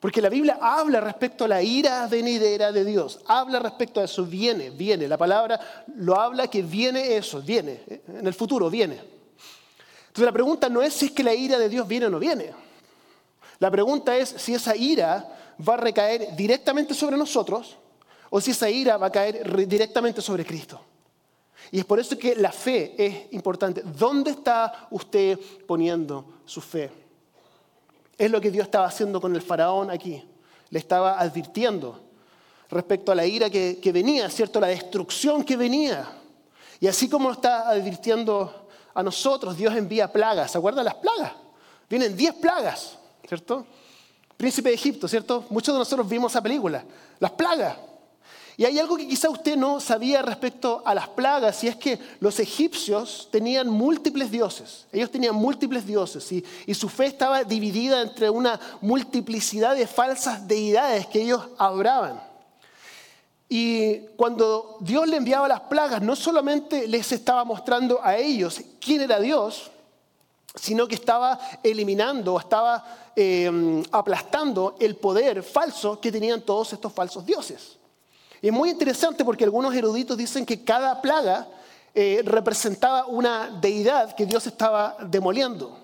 Porque 0.00 0.22
la 0.22 0.28
Biblia 0.28 0.58
habla 0.60 1.00
respecto 1.00 1.44
a 1.44 1.48
la 1.48 1.62
ira 1.62 2.06
venidera 2.06 2.70
de 2.70 2.84
Dios, 2.84 3.20
habla 3.26 3.58
respecto 3.58 4.00
a 4.00 4.04
eso, 4.04 4.24
viene, 4.24 4.70
viene. 4.70 5.08
La 5.08 5.16
palabra 5.16 5.84
lo 5.96 6.20
habla 6.20 6.46
que 6.46 6.62
viene 6.62 7.16
eso, 7.16 7.42
viene, 7.42 7.82
en 8.06 8.26
el 8.26 8.34
futuro 8.34 8.70
viene. 8.70 8.94
Entonces 8.94 10.24
la 10.24 10.32
pregunta 10.32 10.68
no 10.68 10.82
es 10.82 10.94
si 10.94 11.06
es 11.06 11.12
que 11.12 11.24
la 11.24 11.34
ira 11.34 11.58
de 11.58 11.68
Dios 11.68 11.86
viene 11.88 12.06
o 12.06 12.10
no 12.10 12.20
viene. 12.20 12.52
La 13.58 13.70
pregunta 13.70 14.16
es 14.16 14.28
si 14.28 14.54
esa 14.54 14.76
ira 14.76 15.36
va 15.68 15.74
a 15.74 15.78
recaer 15.78 16.36
directamente 16.36 16.94
sobre 16.94 17.16
nosotros 17.16 17.76
o 18.30 18.40
si 18.40 18.52
esa 18.52 18.70
ira 18.70 18.96
va 18.98 19.08
a 19.08 19.12
caer 19.12 19.66
directamente 19.66 20.22
sobre 20.22 20.44
Cristo. 20.44 20.80
Y 21.72 21.80
es 21.80 21.84
por 21.84 21.98
eso 21.98 22.16
que 22.16 22.36
la 22.36 22.52
fe 22.52 22.94
es 22.96 23.32
importante. 23.32 23.82
¿Dónde 23.82 24.30
está 24.30 24.86
usted 24.90 25.38
poniendo 25.66 26.40
su 26.44 26.60
fe? 26.60 27.07
Es 28.18 28.30
lo 28.30 28.40
que 28.40 28.50
Dios 28.50 28.64
estaba 28.64 28.86
haciendo 28.86 29.20
con 29.20 29.34
el 29.36 29.40
faraón 29.40 29.90
aquí. 29.90 30.22
Le 30.70 30.78
estaba 30.80 31.18
advirtiendo 31.20 32.00
respecto 32.68 33.12
a 33.12 33.14
la 33.14 33.24
ira 33.24 33.48
que, 33.48 33.90
venía, 33.92 34.28
¿cierto? 34.28 34.60
La 34.60 34.66
destrucción 34.66 35.44
que 35.44 35.56
venía. 35.56 36.06
Y 36.80 36.88
así 36.88 37.08
como 37.08 37.30
está 37.30 37.70
advirtiendo 37.70 38.68
a 38.92 39.02
nosotros, 39.02 39.56
Dios 39.56 39.74
envía 39.76 40.12
plagas. 40.12 40.50
¿Se 40.50 40.58
acuerdan 40.58 40.84
las 40.84 40.96
plagas? 40.96 41.32
Vienen 41.88 42.16
10 42.16 42.34
plagas, 42.34 42.98
¿cierto? 43.26 43.64
Príncipe 44.36 44.68
de 44.68 44.74
Egipto, 44.74 45.08
¿cierto? 45.08 45.46
Muchos 45.50 45.74
de 45.74 45.78
nosotros 45.78 46.08
vimos 46.08 46.32
esa 46.32 46.42
película. 46.42 46.84
Las 47.20 47.30
plagas. 47.30 47.76
Y 48.58 48.64
hay 48.64 48.76
algo 48.80 48.96
que 48.96 49.06
quizá 49.06 49.30
usted 49.30 49.56
no 49.56 49.78
sabía 49.78 50.20
respecto 50.20 50.82
a 50.84 50.92
las 50.92 51.08
plagas, 51.08 51.62
y 51.62 51.68
es 51.68 51.76
que 51.76 51.96
los 52.18 52.40
egipcios 52.40 53.28
tenían 53.30 53.68
múltiples 53.70 54.32
dioses. 54.32 54.84
Ellos 54.92 55.12
tenían 55.12 55.36
múltiples 55.36 55.86
dioses, 55.86 56.32
y, 56.32 56.74
su 56.74 56.88
fe 56.88 57.06
estaba 57.06 57.44
dividida 57.44 58.02
entre 58.02 58.28
una 58.28 58.58
multiplicidad 58.80 59.76
de 59.76 59.86
falsas 59.86 60.48
deidades 60.48 61.06
que 61.06 61.22
ellos 61.22 61.40
adoraban. 61.56 62.20
Y 63.48 63.98
cuando 64.16 64.78
Dios 64.80 65.06
le 65.06 65.18
enviaba 65.18 65.46
las 65.46 65.60
plagas, 65.60 66.02
no 66.02 66.16
solamente 66.16 66.88
les 66.88 67.12
estaba 67.12 67.44
mostrando 67.44 68.00
a 68.02 68.16
ellos 68.16 68.60
quién 68.80 69.02
era 69.02 69.20
Dios, 69.20 69.70
sino 70.56 70.88
que 70.88 70.96
estaba 70.96 71.38
eliminando 71.62 72.34
o 72.34 72.40
estaba 72.40 73.12
eh, 73.14 73.84
aplastando 73.92 74.74
el 74.80 74.96
poder 74.96 75.44
falso 75.44 76.00
que 76.00 76.10
tenían 76.10 76.42
todos 76.42 76.72
estos 76.72 76.92
falsos 76.92 77.24
dioses. 77.24 77.77
Y 78.40 78.48
es 78.48 78.52
muy 78.52 78.70
interesante 78.70 79.24
porque 79.24 79.44
algunos 79.44 79.74
eruditos 79.74 80.16
dicen 80.16 80.46
que 80.46 80.64
cada 80.64 81.00
plaga 81.00 81.48
eh, 81.94 82.22
representaba 82.24 83.06
una 83.06 83.50
deidad 83.60 84.14
que 84.14 84.26
Dios 84.26 84.46
estaba 84.46 84.96
demoliendo. 85.08 85.78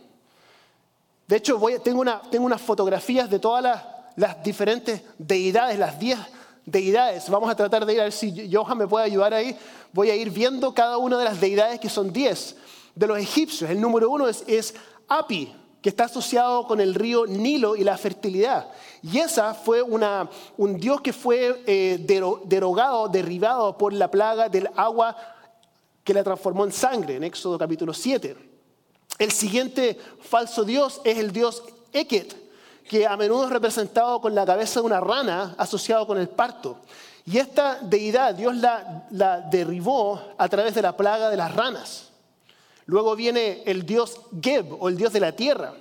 De 1.26 1.36
hecho, 1.36 1.60
tengo, 1.82 2.02
unas 2.02 2.60
fotografías 2.60 3.30
de 3.30 3.38
todas 3.38 3.82
las, 4.14 4.44
diferentes 4.44 5.00
deidades, 5.18 5.78
las 5.78 5.98
diez 5.98 6.18
deidades. 6.66 7.28
Vamos 7.28 7.50
a 7.50 7.56
tratar 7.56 7.84
de 7.86 7.94
ir 7.94 8.00
a 8.00 8.04
ver 8.04 8.12
si 8.12 8.50
Johan 8.52 8.78
me 8.78 8.86
puede 8.86 9.06
ayudar 9.06 9.32
ahí. 9.32 9.56
Voy 9.92 10.10
a 10.10 10.16
ir 10.16 10.30
viendo 10.30 10.74
cada 10.74 10.98
una 10.98 11.18
de 11.18 11.24
las 11.24 11.40
deidades 11.40 11.80
que 11.80 11.88
son 11.88 12.12
diez 12.12 12.56
de 12.94 13.06
los 13.06 13.18
egipcios. 13.18 13.70
El 13.70 13.80
número 13.80 14.10
uno 14.10 14.28
es, 14.28 14.74
Api, 15.08 15.54
que 15.84 15.90
está 15.90 16.04
asociado 16.04 16.66
con 16.66 16.80
el 16.80 16.94
río 16.94 17.26
Nilo 17.26 17.76
y 17.76 17.84
la 17.84 17.98
fertilidad. 17.98 18.68
Y 19.02 19.18
esa 19.18 19.52
fue 19.52 19.82
una, 19.82 20.30
un 20.56 20.80
dios 20.80 21.02
que 21.02 21.12
fue 21.12 21.62
eh, 21.66 21.98
derogado, 22.46 23.06
derribado 23.08 23.76
por 23.76 23.92
la 23.92 24.10
plaga 24.10 24.48
del 24.48 24.70
agua 24.76 25.14
que 26.02 26.14
la 26.14 26.24
transformó 26.24 26.64
en 26.64 26.72
sangre, 26.72 27.16
en 27.16 27.24
Éxodo 27.24 27.58
capítulo 27.58 27.92
7. 27.92 28.34
El 29.18 29.30
siguiente 29.30 29.98
falso 30.22 30.64
dios 30.64 31.02
es 31.04 31.18
el 31.18 31.32
dios 31.32 31.62
Eket, 31.92 32.34
que 32.88 33.06
a 33.06 33.14
menudo 33.18 33.44
es 33.44 33.50
representado 33.50 34.22
con 34.22 34.34
la 34.34 34.46
cabeza 34.46 34.80
de 34.80 34.86
una 34.86 35.00
rana 35.00 35.54
asociado 35.58 36.06
con 36.06 36.16
el 36.16 36.30
parto. 36.30 36.78
Y 37.26 37.36
esta 37.36 37.78
deidad 37.82 38.34
Dios 38.34 38.56
la, 38.56 39.06
la 39.10 39.42
derribó 39.42 40.18
a 40.38 40.48
través 40.48 40.74
de 40.74 40.80
la 40.80 40.96
plaga 40.96 41.28
de 41.28 41.36
las 41.36 41.54
ranas. 41.54 42.13
Luego 42.86 43.16
viene 43.16 43.62
el 43.66 43.86
dios 43.86 44.20
Geb 44.40 44.76
o 44.78 44.88
el 44.88 44.96
dios 44.96 45.12
de 45.12 45.20
la 45.20 45.32
tierra. 45.32 45.74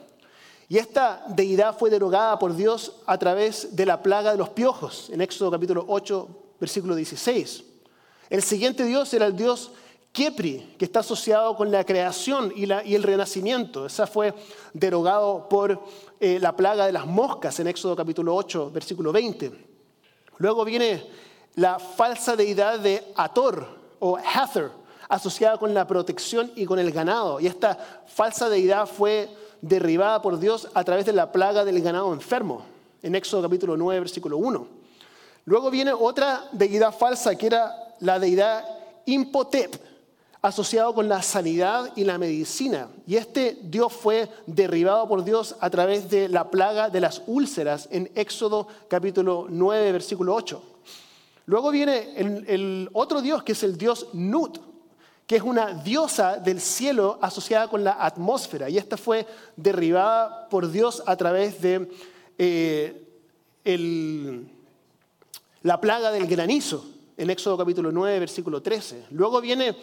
Y 0.69 0.77
esta 0.77 1.23
deidad 1.27 1.77
fue 1.77 1.89
derogada 1.89 2.39
por 2.39 2.55
Dios 2.55 2.93
a 3.05 3.17
través 3.17 3.75
de 3.75 3.85
la 3.85 4.01
plaga 4.01 4.31
de 4.31 4.37
los 4.37 4.49
piojos, 4.49 5.09
en 5.11 5.21
Éxodo 5.21 5.51
capítulo 5.51 5.85
8, 5.87 6.27
versículo 6.59 6.95
16. 6.95 7.63
El 8.29 8.41
siguiente 8.41 8.85
dios 8.85 9.13
era 9.13 9.25
el 9.25 9.35
dios 9.35 9.71
Kepri, 10.13 10.75
que 10.77 10.85
está 10.85 11.01
asociado 11.01 11.55
con 11.55 11.71
la 11.71 11.83
creación 11.83 12.53
y, 12.55 12.63
el 12.63 13.03
renacimiento. 13.03 13.85
Esa 13.85 14.07
fue 14.07 14.33
derogado 14.73 15.49
por 15.49 15.83
eh, 16.19 16.39
la 16.39 16.55
plaga 16.55 16.85
de 16.85 16.91
las 16.91 17.05
moscas 17.05 17.59
en 17.59 17.67
Éxodo 17.67 17.95
capítulo 17.95 18.35
8, 18.35 18.71
versículo 18.71 19.11
20. 19.11 19.51
Luego 20.37 20.63
viene 20.65 21.03
la 21.55 21.79
falsa 21.79 22.35
deidad 22.35 22.79
de 22.79 23.03
Ator 23.15 23.67
o 23.99 24.17
Hathor, 24.17 24.71
asociada 25.13 25.59
con 25.59 25.75
la 25.75 25.85
protección 25.85 26.51
y 26.55 26.65
con 26.65 26.79
el 26.79 26.91
ganado. 26.91 27.39
Y 27.39 27.45
esta 27.45 27.77
falsa 28.07 28.49
deidad 28.49 28.87
fue 28.87 29.29
derribada 29.61 30.23
por 30.23 30.39
Dios 30.39 30.67
a 30.73 30.83
través 30.83 31.05
de 31.05 31.13
la 31.13 31.31
plaga 31.31 31.63
del 31.63 31.79
ganado 31.83 32.11
enfermo, 32.13 32.65
en 33.03 33.13
Éxodo 33.13 33.43
capítulo 33.43 33.77
9, 33.77 33.99
versículo 33.99 34.37
1. 34.37 34.67
Luego 35.45 35.69
viene 35.69 35.93
otra 35.93 36.45
deidad 36.51 36.91
falsa 36.91 37.35
que 37.35 37.45
era 37.45 37.95
la 37.99 38.17
deidad 38.17 38.65
Impotep, 39.05 39.75
asociado 40.41 40.95
con 40.95 41.07
la 41.07 41.21
sanidad 41.21 41.91
y 41.95 42.05
la 42.05 42.17
medicina. 42.17 42.87
Y 43.05 43.17
este 43.17 43.59
Dios 43.61 43.93
fue 43.93 44.27
derribado 44.47 45.07
por 45.07 45.23
Dios 45.23 45.55
a 45.59 45.69
través 45.69 46.09
de 46.09 46.27
la 46.27 46.49
plaga 46.49 46.89
de 46.89 47.01
las 47.01 47.21
úlceras 47.27 47.87
en 47.91 48.09
Éxodo 48.15 48.67
capítulo 48.87 49.45
9, 49.47 49.91
versículo 49.91 50.33
8. 50.33 50.63
Luego 51.45 51.69
viene 51.69 52.15
el, 52.15 52.45
el 52.47 52.89
otro 52.93 53.21
Dios 53.21 53.43
que 53.43 53.51
es 53.51 53.61
el 53.61 53.77
Dios 53.77 54.07
Nut, 54.13 54.72
que 55.27 55.37
es 55.37 55.43
una 55.43 55.73
diosa 55.73 56.37
del 56.37 56.59
cielo 56.59 57.17
asociada 57.21 57.67
con 57.67 57.83
la 57.83 58.03
atmósfera. 58.03 58.69
Y 58.69 58.77
esta 58.77 58.97
fue 58.97 59.25
derribada 59.55 60.49
por 60.49 60.69
Dios 60.69 61.01
a 61.05 61.15
través 61.15 61.61
de 61.61 61.89
eh, 62.37 63.07
la 65.61 65.79
plaga 65.79 66.11
del 66.11 66.27
granizo, 66.27 66.85
en 67.15 67.29
Éxodo 67.29 67.57
capítulo 67.57 67.91
9, 67.91 68.19
versículo 68.19 68.61
13. 68.61 69.05
Luego 69.11 69.39
viene 69.39 69.77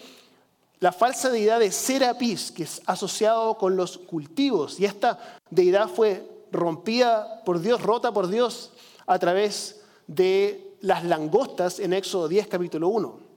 la 0.81 0.93
falsa 0.93 1.31
deidad 1.31 1.61
de 1.61 1.71
Serapis, 1.71 2.51
que 2.51 2.65
es 2.65 2.83
asociado 2.87 3.57
con 3.57 3.77
los 3.77 3.99
cultivos. 3.99 4.79
Y 4.81 4.85
esta 4.85 5.39
deidad 5.49 5.89
fue 5.89 6.27
rompida 6.53 7.43
por 7.45 7.61
Dios, 7.61 7.81
rota 7.83 8.13
por 8.13 8.29
Dios 8.29 8.73
a 9.07 9.19
través 9.19 9.81
de 10.07 10.77
las 10.81 11.05
langostas 11.05 11.79
en 11.81 11.93
Éxodo 11.93 12.29
10, 12.29 12.49
capítulo 12.49 12.89
1. 12.89 13.30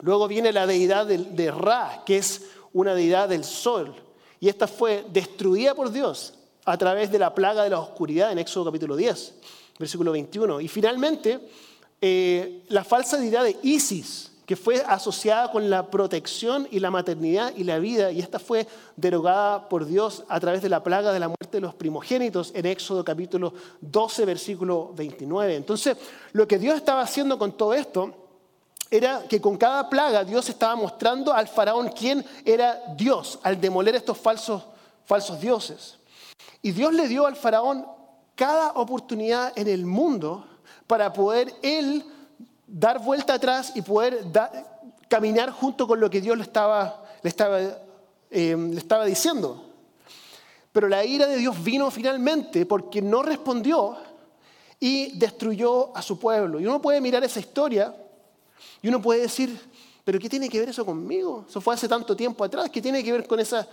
Luego 0.00 0.28
viene 0.28 0.52
la 0.52 0.66
deidad 0.66 1.06
de, 1.06 1.50
Ra, 1.50 2.02
que 2.06 2.18
es 2.18 2.42
una 2.72 2.94
deidad 2.94 3.28
del 3.28 3.44
sol. 3.44 3.94
Y 4.38 4.48
esta 4.48 4.66
fue 4.66 5.04
destruida 5.12 5.74
por 5.74 5.90
Dios 5.90 6.34
a 6.64 6.76
través 6.78 7.10
de 7.10 7.18
la 7.18 7.34
plaga 7.34 7.64
de 7.64 7.70
la 7.70 7.80
oscuridad 7.80 8.32
en 8.32 8.38
Éxodo 8.38 8.66
capítulo 8.66 8.96
10, 8.96 9.34
versículo 9.78 10.12
21. 10.12 10.60
Y 10.62 10.68
finalmente, 10.68 11.40
eh, 12.00 12.62
la 12.68 12.82
falsa 12.84 13.18
deidad 13.18 13.44
de 13.44 13.56
Isis, 13.62 14.32
que 14.46 14.56
fue 14.56 14.82
asociada 14.86 15.50
con 15.52 15.68
la 15.68 15.90
protección 15.90 16.66
y 16.70 16.80
la 16.80 16.90
maternidad 16.90 17.52
y 17.56 17.64
la 17.64 17.78
vida, 17.78 18.10
y 18.10 18.20
esta 18.20 18.38
fue 18.38 18.66
derogada 18.96 19.68
por 19.68 19.84
Dios 19.84 20.24
a 20.28 20.40
través 20.40 20.62
de 20.62 20.70
la 20.70 20.82
plaga 20.82 21.12
de 21.12 21.20
la 21.20 21.28
muerte 21.28 21.58
de 21.58 21.60
los 21.60 21.74
primogénitos 21.74 22.50
en 22.54 22.66
Éxodo 22.66 23.04
capítulo 23.04 23.52
12, 23.82 24.24
versículo 24.24 24.92
29. 24.96 25.54
Entonces, 25.54 25.96
lo 26.32 26.48
que 26.48 26.58
Dios 26.58 26.76
estaba 26.76 27.02
haciendo 27.02 27.38
con 27.38 27.52
todo 27.52 27.74
esto 27.74 28.19
era 28.90 29.22
que 29.28 29.40
con 29.40 29.56
cada 29.56 29.88
plaga 29.88 30.24
Dios 30.24 30.48
estaba 30.48 30.74
mostrando 30.74 31.32
al 31.32 31.46
faraón 31.46 31.90
quién 31.90 32.24
era 32.44 32.82
Dios 32.96 33.38
al 33.42 33.60
demoler 33.60 33.94
estos 33.94 34.18
falsos, 34.18 34.64
falsos 35.04 35.40
dioses. 35.40 35.96
Y 36.60 36.72
Dios 36.72 36.92
le 36.92 37.06
dio 37.06 37.26
al 37.26 37.36
faraón 37.36 37.86
cada 38.34 38.72
oportunidad 38.72 39.52
en 39.56 39.68
el 39.68 39.86
mundo 39.86 40.44
para 40.86 41.12
poder 41.12 41.54
él 41.62 42.04
dar 42.66 43.00
vuelta 43.02 43.34
atrás 43.34 43.72
y 43.74 43.82
poder 43.82 44.26
caminar 45.08 45.50
junto 45.50 45.86
con 45.86 46.00
lo 46.00 46.10
que 46.10 46.20
Dios 46.20 46.36
le 46.36 46.42
estaba, 46.42 47.04
le 47.22 47.28
estaba, 47.28 47.60
eh, 47.60 48.56
le 48.56 48.78
estaba 48.78 49.04
diciendo. 49.04 49.66
Pero 50.72 50.88
la 50.88 51.04
ira 51.04 51.26
de 51.26 51.36
Dios 51.36 51.62
vino 51.62 51.90
finalmente 51.90 52.66
porque 52.66 53.02
no 53.02 53.22
respondió 53.22 53.96
y 54.78 55.18
destruyó 55.18 55.96
a 55.96 56.02
su 56.02 56.18
pueblo. 56.18 56.58
Y 56.58 56.66
uno 56.66 56.80
puede 56.80 57.00
mirar 57.00 57.22
esa 57.22 57.40
historia 57.40 57.94
y 58.82 58.88
uno 58.88 59.00
puede 59.00 59.22
decir, 59.22 59.58
pero 60.04 60.18
¿qué 60.18 60.28
tiene 60.28 60.48
que 60.48 60.58
ver 60.58 60.70
eso 60.70 60.84
conmigo? 60.84 61.44
Eso 61.48 61.60
fue 61.60 61.74
hace 61.74 61.88
tanto 61.88 62.16
tiempo 62.16 62.44
atrás, 62.44 62.70
¿qué 62.70 62.80
tiene 62.80 63.02
que 63.02 63.12
ver 63.12 63.26
con 63.26 63.40
esa... 63.40 63.66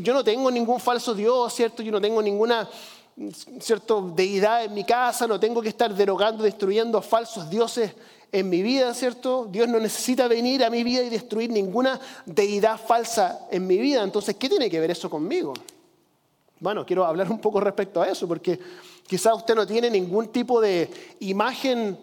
Yo 0.00 0.12
no 0.12 0.24
tengo 0.24 0.50
ningún 0.50 0.80
falso 0.80 1.14
Dios, 1.14 1.54
¿cierto? 1.54 1.82
Yo 1.82 1.92
no 1.92 2.00
tengo 2.00 2.20
ninguna 2.20 2.68
¿cierto? 3.60 4.12
deidad 4.14 4.64
en 4.64 4.74
mi 4.74 4.84
casa, 4.84 5.26
no 5.26 5.38
tengo 5.38 5.62
que 5.62 5.68
estar 5.68 5.94
derogando, 5.94 6.44
destruyendo 6.44 7.00
falsos 7.00 7.48
dioses 7.48 7.92
en 8.30 8.48
mi 8.48 8.62
vida, 8.62 8.92
¿cierto? 8.94 9.46
Dios 9.50 9.68
no 9.68 9.80
necesita 9.80 10.28
venir 10.28 10.64
a 10.64 10.70
mi 10.70 10.84
vida 10.84 11.02
y 11.02 11.08
destruir 11.08 11.50
ninguna 11.50 11.98
deidad 12.26 12.78
falsa 12.78 13.46
en 13.50 13.66
mi 13.66 13.78
vida. 13.78 14.02
Entonces, 14.02 14.36
¿qué 14.36 14.48
tiene 14.48 14.68
que 14.68 14.80
ver 14.80 14.90
eso 14.90 15.08
conmigo? 15.08 15.54
Bueno, 16.60 16.84
quiero 16.84 17.04
hablar 17.04 17.30
un 17.30 17.40
poco 17.40 17.60
respecto 17.60 18.02
a 18.02 18.08
eso, 18.08 18.26
porque 18.28 18.58
quizás 19.06 19.34
usted 19.34 19.54
no 19.54 19.66
tiene 19.66 19.90
ningún 19.90 20.28
tipo 20.28 20.60
de 20.60 20.90
imagen 21.20 21.98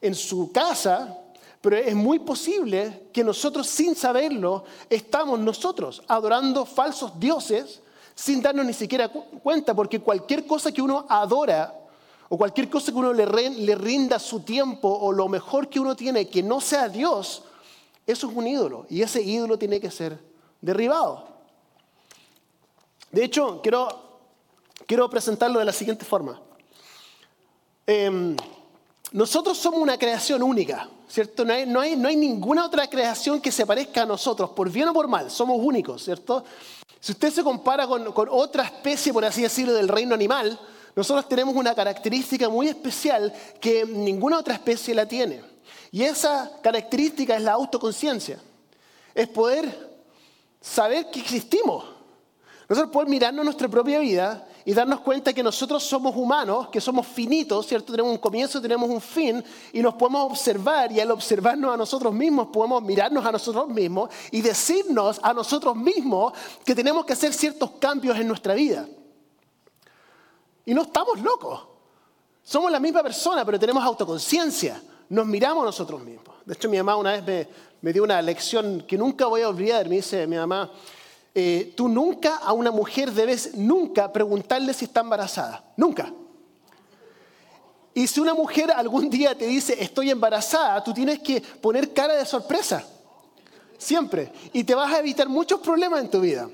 en 0.00 0.14
su 0.14 0.52
casa 0.52 1.18
pero 1.60 1.76
es 1.76 1.94
muy 1.94 2.20
posible 2.20 3.08
que 3.12 3.24
nosotros 3.24 3.66
sin 3.66 3.94
saberlo 3.94 4.64
estamos 4.88 5.38
nosotros 5.40 6.02
adorando 6.06 6.64
falsos 6.64 7.18
dioses 7.18 7.80
sin 8.14 8.42
darnos 8.42 8.66
ni 8.66 8.72
siquiera 8.72 9.08
cuenta, 9.08 9.74
porque 9.74 10.00
cualquier 10.00 10.46
cosa 10.46 10.72
que 10.72 10.82
uno 10.82 11.06
adora 11.08 11.74
o 12.28 12.36
cualquier 12.36 12.68
cosa 12.68 12.92
que 12.92 12.98
uno 12.98 13.12
le, 13.12 13.26
le 13.50 13.74
rinda 13.74 14.18
su 14.18 14.40
tiempo 14.40 14.88
o 14.88 15.12
lo 15.12 15.28
mejor 15.28 15.68
que 15.68 15.80
uno 15.80 15.94
tiene 15.94 16.28
que 16.28 16.42
no 16.42 16.60
sea 16.60 16.88
Dios, 16.88 17.42
eso 18.06 18.28
es 18.28 18.36
un 18.36 18.46
ídolo 18.46 18.86
y 18.88 19.02
ese 19.02 19.22
ídolo 19.22 19.58
tiene 19.58 19.80
que 19.80 19.90
ser 19.90 20.18
derribado. 20.60 21.28
De 23.10 23.24
hecho, 23.24 23.60
quiero, 23.62 23.88
quiero 24.86 25.08
presentarlo 25.08 25.58
de 25.58 25.64
la 25.64 25.72
siguiente 25.72 26.04
forma. 26.04 26.40
Em, 27.86 28.36
nosotros 29.12 29.56
somos 29.58 29.80
una 29.80 29.98
creación 29.98 30.42
única. 30.42 30.88
¿cierto? 31.08 31.44
No 31.44 31.80
hay, 31.80 31.96
ninguna 31.96 32.64
otra 32.64 32.86
creación 32.86 33.40
que 33.40 33.50
se 33.50 33.66
parezca 33.66 34.02
a 34.02 34.06
nosotros, 34.06 34.50
por 34.50 34.70
bien 34.70 34.88
o 34.88 34.92
por 34.92 35.08
mal, 35.08 35.30
somos 35.30 35.58
únicos, 35.60 36.04
¿cierto? 36.04 36.44
Si 37.00 37.12
usted 37.12 37.32
se 37.32 37.42
compara 37.42 37.86
con, 37.86 38.12
con 38.12 38.28
otra 38.30 38.64
especie, 38.64 39.12
por 39.12 39.24
así 39.24 39.42
decirlo, 39.42 39.72
del 39.72 39.88
reino 39.88 40.14
animal, 40.14 40.58
nosotros 40.94 41.28
tenemos 41.28 41.54
una 41.54 41.74
característica 41.74 42.48
muy 42.48 42.68
especial 42.68 43.32
que 43.60 43.86
ninguna 43.86 44.38
otra 44.38 44.54
especie 44.54 44.94
la 44.94 45.06
tiene. 45.06 45.42
Y 45.90 46.02
esa 46.02 46.50
característica 46.60 47.36
es 47.36 47.42
la 47.42 47.52
autoconciencia. 47.52 48.40
Es 49.14 49.28
poder 49.28 49.88
saber 50.60 51.10
que 51.10 51.20
existimos. 51.20 51.84
Nosotros 52.68 52.92
poder 52.92 53.08
mirarnos 53.08 53.44
nuestra 53.44 53.68
propia 53.68 54.00
vida 54.00 54.47
y 54.64 54.74
darnos 54.74 55.00
cuenta 55.00 55.32
que 55.32 55.42
nosotros 55.42 55.82
somos 55.82 56.14
humanos, 56.16 56.68
que 56.68 56.80
somos 56.80 57.06
finitos, 57.06 57.66
¿cierto? 57.66 57.92
Tenemos 57.92 58.12
un 58.12 58.18
comienzo, 58.18 58.60
tenemos 58.60 58.88
un 58.90 59.00
fin 59.00 59.42
y 59.72 59.80
nos 59.80 59.94
podemos 59.94 60.30
observar 60.30 60.92
y 60.92 61.00
al 61.00 61.10
observarnos 61.10 61.72
a 61.72 61.76
nosotros 61.76 62.12
mismos 62.12 62.48
podemos 62.48 62.82
mirarnos 62.82 63.24
a 63.24 63.32
nosotros 63.32 63.68
mismos 63.68 64.10
y 64.30 64.42
decirnos 64.42 65.20
a 65.22 65.32
nosotros 65.32 65.76
mismos 65.76 66.32
que 66.64 66.74
tenemos 66.74 67.04
que 67.04 67.12
hacer 67.12 67.32
ciertos 67.32 67.72
cambios 67.80 68.18
en 68.18 68.28
nuestra 68.28 68.54
vida. 68.54 68.86
Y 70.64 70.74
no 70.74 70.82
estamos 70.82 71.20
locos. 71.20 71.60
Somos 72.42 72.70
la 72.70 72.80
misma 72.80 73.02
persona, 73.02 73.44
pero 73.44 73.58
tenemos 73.58 73.82
autoconciencia. 73.84 74.82
Nos 75.08 75.26
miramos 75.26 75.62
a 75.62 75.66
nosotros 75.66 76.02
mismos. 76.02 76.36
De 76.44 76.54
hecho, 76.54 76.68
mi 76.68 76.76
mamá 76.78 76.96
una 76.96 77.12
vez 77.12 77.24
me, 77.26 77.48
me 77.80 77.92
dio 77.92 78.02
una 78.02 78.20
lección 78.20 78.84
que 78.86 78.98
nunca 78.98 79.26
voy 79.26 79.42
a 79.42 79.48
olvidar. 79.48 79.88
Me 79.88 79.96
dice 79.96 80.26
mi 80.26 80.36
mamá, 80.36 80.70
eh, 81.40 81.72
tú 81.76 81.86
nunca 81.88 82.38
a 82.38 82.52
una 82.52 82.72
mujer 82.72 83.12
debes 83.12 83.54
nunca 83.54 84.12
preguntarle 84.12 84.74
si 84.74 84.86
está 84.86 85.02
embarazada. 85.02 85.62
Nunca. 85.76 86.12
Y 87.94 88.08
si 88.08 88.18
una 88.18 88.34
mujer 88.34 88.72
algún 88.72 89.08
día 89.08 89.38
te 89.38 89.46
dice 89.46 89.80
estoy 89.80 90.10
embarazada, 90.10 90.82
tú 90.82 90.92
tienes 90.92 91.20
que 91.20 91.40
poner 91.40 91.92
cara 91.92 92.16
de 92.16 92.26
sorpresa. 92.26 92.84
Siempre. 93.78 94.32
Y 94.52 94.64
te 94.64 94.74
vas 94.74 94.92
a 94.92 94.98
evitar 94.98 95.28
muchos 95.28 95.60
problemas 95.60 96.00
en 96.00 96.10
tu 96.10 96.20
vida. 96.20 96.50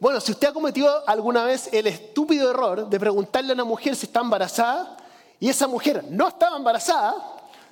Bueno, 0.00 0.18
si 0.18 0.32
usted 0.32 0.48
ha 0.48 0.54
cometido 0.54 1.06
alguna 1.06 1.44
vez 1.44 1.68
el 1.70 1.88
estúpido 1.88 2.50
error 2.50 2.88
de 2.88 2.98
preguntarle 2.98 3.50
a 3.50 3.54
una 3.54 3.64
mujer 3.64 3.94
si 3.94 4.06
está 4.06 4.20
embarazada 4.20 4.96
y 5.38 5.50
esa 5.50 5.68
mujer 5.68 6.06
no 6.08 6.28
estaba 6.28 6.56
embarazada, 6.56 7.14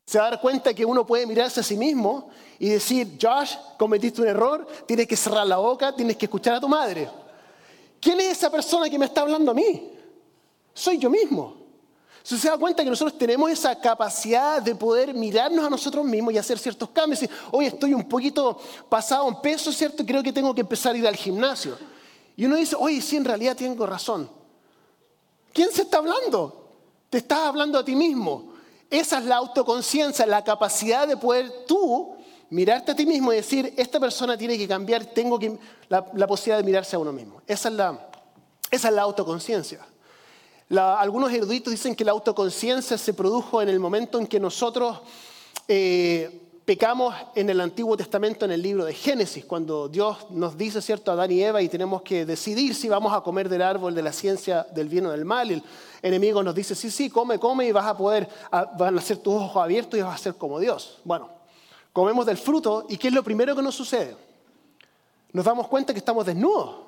se 0.07 0.19
va 0.19 0.29
a 0.29 0.31
dar 0.31 0.41
cuenta 0.41 0.73
que 0.73 0.85
uno 0.85 1.05
puede 1.05 1.27
mirarse 1.27 1.59
a 1.59 1.63
sí 1.65 1.77
mismo 1.77 2.31
y 2.61 2.69
decir, 2.69 3.19
Josh, 3.21 3.57
cometiste 3.77 4.23
un 4.23 4.29
error, 4.29 4.65
tienes 4.87 5.09
que 5.09 5.17
cerrar 5.17 5.45
la 5.45 5.57
boca, 5.57 5.95
tienes 5.95 6.17
que 6.17 6.27
escuchar 6.27 6.55
a 6.55 6.61
tu 6.61 6.69
madre. 6.69 7.11
¿Quién 8.01 8.21
es 8.21 8.39
esa 8.39 8.49
persona 8.49 8.89
que 8.89 9.01
me 9.01 9.07
está 9.07 9.23
hablando 9.23 9.51
a 9.51 9.55
mí? 9.55 9.91
Soy 10.73 10.99
yo 10.99 11.11
mismo. 11.11 11.57
Se 12.23 12.37
da 12.49 12.57
cuenta 12.57 12.85
que 12.85 12.91
nosotros 12.91 13.19
tenemos 13.19 13.51
esa 13.51 13.79
capacidad 13.81 14.63
de 14.63 14.77
poder 14.77 15.13
mirarnos 15.13 15.65
a 15.65 15.71
nosotros 15.71 16.05
mismos 16.05 16.33
y 16.35 16.39
hacer 16.39 16.59
ciertos 16.59 16.91
cambios. 16.91 17.25
Y, 17.25 17.31
hoy 17.51 17.67
estoy 17.67 17.93
un 17.93 18.09
poquito 18.09 18.61
pasado 18.89 19.27
en 19.29 19.41
peso, 19.41 19.73
¿cierto? 19.73 20.07
Creo 20.07 20.23
que 20.23 20.33
tengo 20.33 20.55
que 20.55 20.61
empezar 20.61 20.95
a 20.95 20.99
ir 20.99 21.07
al 21.07 21.17
gimnasio. 21.17 21.77
Y 22.37 22.45
uno 22.45 22.55
dice, 22.55 22.77
oye, 22.79 23.01
sí, 23.01 23.17
en 23.17 23.25
realidad 23.25 23.57
tengo 23.57 23.85
razón. 23.87 24.31
¿Quién 25.53 25.73
se 25.73 25.83
está 25.83 25.99
hablando? 25.99 26.71
Te 27.11 27.19
estás 27.19 27.41
hablando 27.41 27.77
a 27.77 27.85
ti 27.85 27.97
mismo. 27.97 28.56
Esa 28.91 29.19
es 29.19 29.25
la 29.25 29.37
autoconciencia, 29.37 30.27
la 30.27 30.45
capacidad 30.45 31.09
de 31.09 31.17
poder 31.17 31.67
tú 31.67 32.17
mirarte 32.51 32.93
a 32.93 32.97
ti 32.97 33.05
mismo 33.05 33.33
y 33.33 33.37
decir, 33.37 33.75
esta 33.77 33.99
persona 33.99 34.37
tiene 34.37 34.57
que 34.57 34.69
cambiar, 34.69 35.05
tengo 35.07 35.39
que, 35.39 35.59
la, 35.89 36.05
posibilidad 36.27 36.59
de 36.59 36.65
mirarse 36.65 36.97
a 36.97 36.99
uno 36.99 37.13
mismo. 37.13 37.43
Esa 37.47 37.69
es 37.69 37.75
la, 37.75 38.09
es 38.71 38.85
la 38.85 39.03
autoconciencia. 39.03 39.85
algunos 40.71 41.33
eruditos 41.33 41.73
dicen 41.73 41.97
que 41.97 42.05
la 42.05 42.13
autoconciencia 42.13 42.97
se 42.97 43.15
produjo 43.15 43.61
en 43.61 43.69
el 43.69 43.81
momento 43.81 44.19
en 44.19 44.27
que 44.27 44.39
nosotros 44.39 45.01
eh, 45.67 46.46
pecamos 46.67 47.15
en 47.37 47.49
el 47.49 47.61
Antiguo 47.61 47.97
Testamento 47.97 48.45
en 48.45 48.51
el 48.51 48.61
libro 48.61 48.85
de 48.85 48.93
Génesis, 48.93 49.45
cuando 49.45 49.89
Dios 49.89 50.29
nos 50.31 50.59
dice, 50.59 50.83
¿cierto?, 50.83 51.13
a 51.13 51.15
Adán 51.15 51.31
y 51.31 51.41
Eva 51.41 51.63
y 51.63 51.69
tenemos 51.69 52.03
que 52.03 52.27
decidir 52.27 52.75
si 52.75 52.89
vamos 52.89 53.15
a 53.15 53.21
comer 53.21 53.49
del 53.49 53.63
árbol 53.63 53.95
de 53.95 54.03
la 54.03 54.13
ciencia 54.13 54.67
del 54.75 54.89
bien 54.89 55.07
o 55.07 55.13
del 55.13 55.25
mal. 55.25 55.49
El 55.49 55.63
enemigo 56.03 56.43
nos 56.43 56.57
dice, 56.57 56.75
sí, 56.75 56.91
sí, 56.91 57.09
come, 57.09 57.39
come 57.39 57.69
y 57.69 57.73
vas 57.73 57.87
a 57.87 57.97
poder, 57.97 58.29
van 58.77 58.99
a 58.99 59.01
ser 59.01 59.19
tus 59.19 59.35
ojos 59.35 59.63
abiertos 59.63 59.97
y 59.97 60.03
vas 60.03 60.17
a 60.17 60.19
ser 60.19 60.35
como 60.35 60.59
Dios. 60.59 60.99
Bueno, 61.05 61.31
comemos 61.93 62.27
del 62.27 62.37
fruto 62.37 62.85
y 62.89 62.97
¿qué 62.97 63.09
es 63.09 63.15
lo 63.15 63.23
primero 63.23 63.55
que 63.55 63.63
nos 63.63 63.77
sucede? 63.77 64.17
Nos 65.33 65.45
damos 65.45 65.69
cuenta 65.69 65.93
que 65.93 66.01
estamos 66.01 66.27
desnudos. 66.27 66.79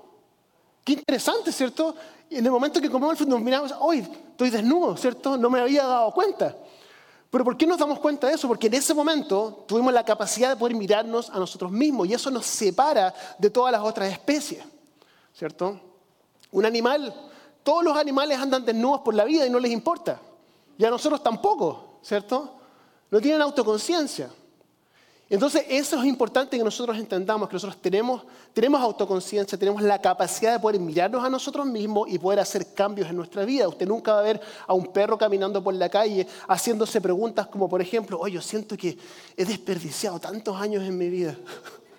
Qué 0.82 0.94
interesante, 0.94 1.52
¿cierto? 1.52 1.94
Y 2.28 2.38
en 2.38 2.44
el 2.44 2.50
momento 2.50 2.80
que 2.80 2.90
comemos 2.90 3.12
el 3.12 3.18
fruto 3.18 3.30
nos 3.30 3.42
miramos, 3.42 3.72
hoy 3.78 3.98
estoy 4.00 4.50
desnudo, 4.50 4.96
¿cierto? 4.96 5.36
No 5.36 5.48
me 5.48 5.60
había 5.60 5.84
dado 5.84 6.10
cuenta. 6.12 6.56
Pero 7.30 7.44
¿por 7.44 7.56
qué 7.56 7.66
nos 7.66 7.78
damos 7.78 7.98
cuenta 8.00 8.26
de 8.26 8.34
eso? 8.34 8.48
Porque 8.48 8.68
en 8.68 8.74
ese 8.74 8.94
momento 8.94 9.64
tuvimos 9.68 9.92
la 9.92 10.04
capacidad 10.04 10.48
de 10.48 10.56
poder 10.56 10.74
mirarnos 10.74 11.28
a 11.28 11.38
nosotros 11.38 11.70
mismos 11.70 12.08
y 12.08 12.14
eso 12.14 12.30
nos 12.30 12.46
separa 12.46 13.14
de 13.38 13.50
todas 13.50 13.70
las 13.70 13.82
otras 13.82 14.10
especies, 14.10 14.64
¿cierto? 15.34 15.78
Un 16.50 16.64
animal, 16.64 17.14
todos 17.62 17.84
los 17.84 17.96
animales 17.96 18.38
andan 18.38 18.64
desnudos 18.64 19.02
por 19.02 19.14
la 19.14 19.24
vida 19.24 19.46
y 19.46 19.50
no 19.50 19.60
les 19.60 19.72
importa. 19.72 20.18
Y 20.78 20.84
a 20.84 20.90
nosotros 20.90 21.22
tampoco, 21.22 21.98
¿cierto? 22.02 22.54
No 23.10 23.20
tienen 23.20 23.42
autoconciencia. 23.42 24.30
Entonces, 25.30 25.64
eso 25.68 26.00
es 26.00 26.06
importante 26.06 26.56
que 26.56 26.64
nosotros 26.64 26.96
entendamos, 26.96 27.50
que 27.50 27.54
nosotros 27.54 27.82
tenemos, 27.82 28.22
tenemos 28.54 28.80
autoconciencia, 28.80 29.58
tenemos 29.58 29.82
la 29.82 30.00
capacidad 30.00 30.52
de 30.52 30.58
poder 30.58 30.80
mirarnos 30.80 31.22
a 31.22 31.28
nosotros 31.28 31.66
mismos 31.66 32.08
y 32.08 32.18
poder 32.18 32.40
hacer 32.40 32.72
cambios 32.72 33.10
en 33.10 33.16
nuestra 33.16 33.44
vida. 33.44 33.68
Usted 33.68 33.86
nunca 33.86 34.14
va 34.14 34.20
a 34.20 34.22
ver 34.22 34.40
a 34.66 34.72
un 34.72 34.86
perro 34.86 35.18
caminando 35.18 35.62
por 35.62 35.74
la 35.74 35.90
calle 35.90 36.26
haciéndose 36.48 37.02
preguntas 37.02 37.46
como, 37.48 37.68
por 37.68 37.82
ejemplo, 37.82 38.18
oye, 38.18 38.36
yo 38.36 38.40
siento 38.40 38.74
que 38.74 38.96
he 39.36 39.44
desperdiciado 39.44 40.18
tantos 40.18 40.56
años 40.56 40.82
en 40.82 40.96
mi 40.96 41.10
vida. 41.10 41.36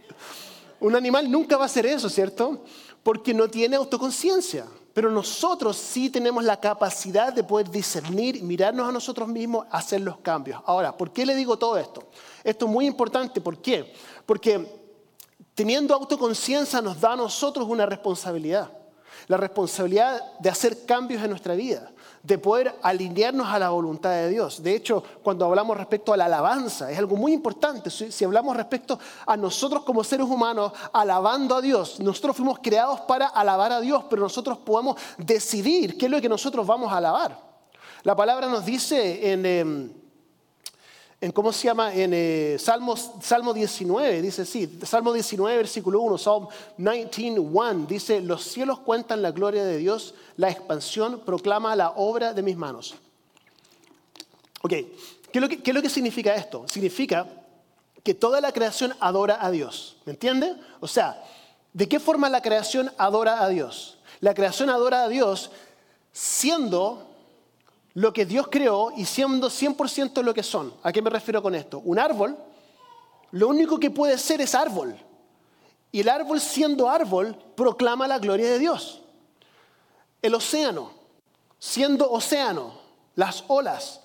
un 0.80 0.96
animal 0.96 1.30
nunca 1.30 1.56
va 1.56 1.64
a 1.64 1.68
hacer 1.68 1.86
eso, 1.86 2.10
¿cierto? 2.10 2.64
Porque 3.04 3.36
no 3.36 3.48
tiene 3.48 3.76
autoconciencia. 3.76 4.66
Pero 5.00 5.12
nosotros 5.12 5.78
sí 5.78 6.10
tenemos 6.10 6.44
la 6.44 6.60
capacidad 6.60 7.32
de 7.32 7.42
poder 7.42 7.72
discernir, 7.72 8.44
mirarnos 8.44 8.90
a 8.90 8.92
nosotros 8.92 9.30
mismos, 9.30 9.66
hacer 9.72 10.02
los 10.02 10.18
cambios. 10.18 10.62
Ahora, 10.66 10.98
¿por 10.98 11.14
qué 11.14 11.26
le 11.26 11.36
digo 11.36 11.58
todo 11.58 11.78
esto? 11.78 12.04
Esto 12.44 12.66
es 12.66 12.72
muy 12.74 12.86
importante. 12.86 13.40
¿Por 13.40 13.62
qué? 13.62 13.94
Porque 14.26 14.92
teniendo 15.56 15.96
autoconciencia 15.96 16.82
nos 16.82 17.00
da 17.00 17.14
a 17.14 17.16
nosotros 17.16 17.66
una 17.70 17.86
responsabilidad. 17.86 18.70
La 19.30 19.38
responsabilidad 19.38 20.38
de 20.40 20.50
hacer 20.50 20.86
cambios 20.86 21.24
en 21.24 21.30
nuestra 21.30 21.54
vida, 21.54 21.92
de 22.24 22.38
poder 22.38 22.76
alinearnos 22.82 23.48
a 23.48 23.60
la 23.60 23.70
voluntad 23.70 24.10
de 24.10 24.28
Dios. 24.28 24.62
De 24.62 24.76
hecho, 24.76 25.04
cuando 25.24 25.46
hablamos 25.46 25.78
respecto 25.78 26.12
a 26.12 26.18
la 26.18 26.26
alabanza, 26.26 26.92
es 26.92 26.98
algo 26.98 27.16
muy 27.16 27.32
importante. 27.32 27.90
Si 27.90 28.26
hablamos 28.26 28.58
respecto 28.58 29.00
a 29.26 29.38
nosotros 29.38 29.84
como 29.84 30.04
seres 30.04 30.26
humanos 30.26 30.74
alabando 30.92 31.56
a 31.56 31.62
Dios, 31.62 32.00
nosotros 32.00 32.36
fuimos 32.36 32.60
creados 32.60 33.02
para 33.02 33.28
alabar 33.28 33.72
a 33.72 33.80
Dios, 33.80 34.04
pero 34.10 34.24
nosotros 34.24 34.58
podemos 34.58 34.98
decidir 35.18 35.98
qué 35.98 36.08
es 36.08 36.12
lo 36.12 36.20
que 36.20 36.28
nosotros 36.28 36.66
vamos 36.68 36.92
a 36.92 36.98
alabar. 36.98 37.40
La 38.04 38.16
palabra 38.16 38.48
nos 38.48 38.66
dice 38.66 39.32
en... 39.32 39.46
Em, 39.46 40.09
en 41.22 41.32
¿cómo 41.32 41.52
se 41.52 41.66
llama? 41.66 41.94
En 41.94 42.12
eh, 42.14 42.58
Salmo 42.60 43.54
19, 43.54 44.22
dice 44.22 44.46
sí, 44.46 44.80
Salmo 44.84 45.12
19, 45.12 45.58
versículo 45.58 46.00
1, 46.02 46.18
Psalm 46.18 46.48
19, 46.78 47.40
1, 47.40 47.86
dice, 47.88 48.22
los 48.22 48.44
cielos 48.44 48.80
cuentan 48.80 49.22
la 49.22 49.32
gloria 49.32 49.66
de 49.66 49.78
Dios, 49.78 50.14
la 50.38 50.50
expansión 50.50 51.20
proclama 51.26 51.76
la 51.76 51.90
obra 51.92 52.34
de 52.34 52.42
mis 52.42 52.56
manos. 52.56 52.96
Ok, 54.62 54.70
¿qué 54.70 54.88
es 55.34 55.42
lo 55.42 55.50
que, 55.50 55.62
qué 55.62 55.74
lo 55.74 55.82
que 55.82 55.90
significa 55.90 56.36
esto? 56.36 56.66
Significa 56.68 57.28
que 58.02 58.14
toda 58.14 58.40
la 58.40 58.54
creación 58.54 58.94
adora 59.02 59.40
a 59.42 59.52
Dios, 59.52 59.98
¿me 60.06 60.14
entiende? 60.14 60.56
O 60.80 60.88
sea, 60.88 61.22
¿de 61.74 61.90
qué 61.90 62.00
forma 62.00 62.30
la 62.30 62.42
creación 62.42 62.92
adora 62.98 63.44
a 63.44 63.50
Dios? 63.50 63.98
La 64.22 64.34
creación 64.34 64.70
adora 64.70 65.04
a 65.04 65.10
Dios 65.10 65.52
siendo 66.14 67.10
lo 68.00 68.14
que 68.14 68.26
Dios 68.26 68.48
creó 68.50 68.94
y 68.96 69.04
siendo 69.04 69.50
100% 69.50 70.24
lo 70.24 70.34
que 70.34 70.42
son. 70.42 70.74
¿A 70.84 70.94
qué 70.94 71.02
me 71.02 71.10
refiero 71.10 71.44
con 71.44 71.54
esto? 71.54 71.80
Un 71.80 72.00
árbol, 72.00 72.38
lo 73.32 73.50
único 73.50 73.78
que 73.78 73.92
puede 73.92 74.18
ser 74.18 74.40
es 74.40 74.56
árbol. 74.56 74.98
Y 75.92 76.00
el 76.00 76.08
árbol 76.08 76.40
siendo 76.40 76.90
árbol 76.90 77.38
proclama 77.58 78.08
la 78.08 78.18
gloria 78.18 78.50
de 78.50 78.58
Dios. 78.58 79.02
El 80.22 80.34
océano, 80.34 80.92
siendo 81.60 82.10
océano, 82.10 82.72
las 83.16 83.44
olas, 83.50 84.00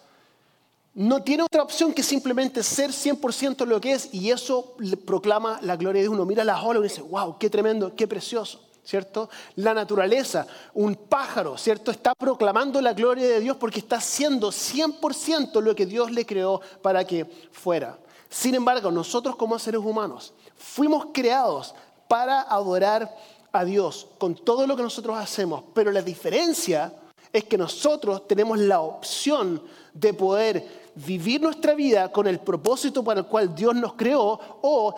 no 0.95 1.23
tiene 1.23 1.45
otra 1.45 1.63
opción 1.63 1.93
que 1.93 2.03
simplemente 2.03 2.65
ser 2.65 2.91
100% 2.91 3.65
lo 3.65 3.81
que 3.81 3.93
es 3.93 4.13
y 4.13 4.33
eso 4.33 4.75
proclama 5.07 5.61
la 5.63 5.77
gloria 5.77 6.03
de 6.03 6.09
Uno 6.09 6.25
mira 6.25 6.43
las 6.43 6.65
olas 6.65 6.81
y 6.81 6.89
dice, 6.89 7.03
wow, 7.03 7.39
qué 7.39 7.49
tremendo, 7.49 7.95
qué 7.95 8.09
precioso. 8.09 8.61
¿Cierto? 8.85 9.31
La 9.57 9.75
naturaleza, 9.75 10.47
un 10.75 10.95
pájaro, 10.95 11.57
¿cierto? 11.57 11.91
Está 11.91 12.15
proclamando 12.15 12.81
la 12.81 12.93
gloria 12.93 13.27
de 13.27 13.41
Dios 13.41 13.57
porque 13.57 13.81
está 13.81 13.97
haciendo 13.97 14.51
100% 14.51 15.61
lo 15.61 15.75
que 15.75 15.87
Dios 15.87 16.11
le 16.11 16.27
creó 16.27 16.61
para 16.83 17.05
que 17.05 17.25
fuera. 17.53 17.99
Sin 18.29 18.55
embargo, 18.55 18.91
nosotros 18.91 19.37
como 19.37 19.59
seres 19.59 19.81
humanos 19.81 20.35
fuimos 20.57 21.07
creados 21.13 21.75
para 22.09 22.43
adorar 22.43 23.15
a 23.53 23.65
Dios 23.65 24.09
con 24.19 24.35
todo 24.35 24.67
lo 24.67 24.77
que 24.77 24.83
nosotros 24.83 25.17
hacemos, 25.17 25.63
pero 25.73 25.91
la 25.93 26.03
diferencia 26.03 26.93
es 27.33 27.45
que 27.45 27.59
nosotros 27.59 28.27
tenemos 28.29 28.59
la 28.59 28.81
opción 28.81 29.63
de 29.93 30.15
poder 30.15 30.85
vivir 30.95 31.41
nuestra 31.41 31.75
vida 31.75 32.13
con 32.13 32.27
el 32.27 32.41
propósito 32.41 33.03
para 33.03 33.21
el 33.21 33.27
cual 33.27 33.55
Dios 33.55 33.75
nos 33.75 33.95
creó 33.95 34.39
o 34.63 34.95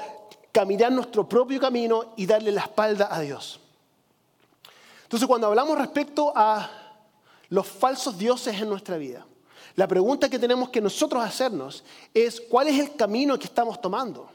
caminar 0.53 0.91
nuestro 0.93 1.29
propio 1.29 1.61
camino 1.61 2.13
y 2.17 2.27
darle 2.27 2.53
la 2.53 2.63
espalda 2.63 3.09
a 3.11 3.21
Dios. 3.21 3.61
Entonces, 5.07 5.29
cuando 5.29 5.47
hablamos 5.47 5.79
respecto 5.79 6.33
a 6.35 6.69
los 7.49 7.65
falsos 7.65 8.19
dioses 8.19 8.61
en 8.61 8.69
nuestra 8.69 8.97
vida, 8.97 9.25
La 9.77 9.87
pregunta 9.87 10.31
que 10.31 10.39
tenemos 10.39 10.71
que 10.71 10.81
nosotros 10.81 11.23
hacernos 11.23 11.85
es 12.15 12.41
cuál 12.41 12.69
es 12.69 12.81
el 12.81 12.97
camino 12.97 13.39
que 13.39 13.45
estamos 13.45 13.79
tomando. 13.81 14.31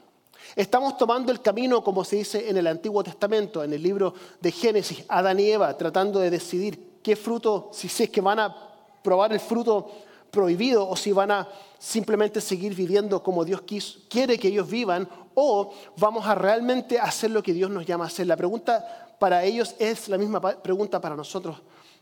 Estamos 0.54 0.96
tomando 0.96 1.32
el 1.32 1.40
camino, 1.40 1.82
como 1.82 2.04
se 2.04 2.16
dice 2.16 2.48
en 2.48 2.56
el 2.56 2.66
Antiguo 2.68 3.02
Testamento, 3.02 3.64
en 3.64 3.72
el 3.72 3.82
libro 3.82 4.14
de 4.40 4.52
Génesis, 4.52 5.04
Adán 5.08 5.40
y 5.40 5.50
Eva, 5.50 5.76
tratando 5.76 6.20
de 6.20 6.30
decidir 6.30 7.00
qué 7.02 7.16
fruto, 7.16 7.70
si 7.72 7.88
es 7.88 8.08
que 8.08 8.20
van 8.20 8.38
a 8.38 8.54
probar 9.02 9.32
el 9.32 9.40
fruto 9.40 9.90
prohibido 10.30 10.88
o 10.88 10.94
si 10.94 11.10
van 11.10 11.32
a 11.32 11.48
simplemente 11.78 12.40
seguir 12.40 12.74
viviendo 12.74 13.20
como 13.22 13.44
Dios 13.44 13.62
quiere 14.08 14.38
que 14.38 14.48
ellos 14.48 14.70
vivan 14.70 15.08
o 15.34 15.74
vamos 15.96 16.24
a 16.26 16.34
realmente 16.36 16.98
hacer 17.00 17.32
lo 17.32 17.42
que 17.42 17.52
Dios 17.52 17.70
nos 17.70 17.84
llama 17.84 18.04
a 18.04 18.06
hacer. 18.06 18.26
La 18.28 18.36
pregunta 18.36 19.11
para 19.22 19.44
ellos 19.44 19.76
es 19.78 20.08
la 20.08 20.18
misma 20.18 20.40
pregunta 20.40 21.00
para 21.00 21.14
nosotros 21.14 21.56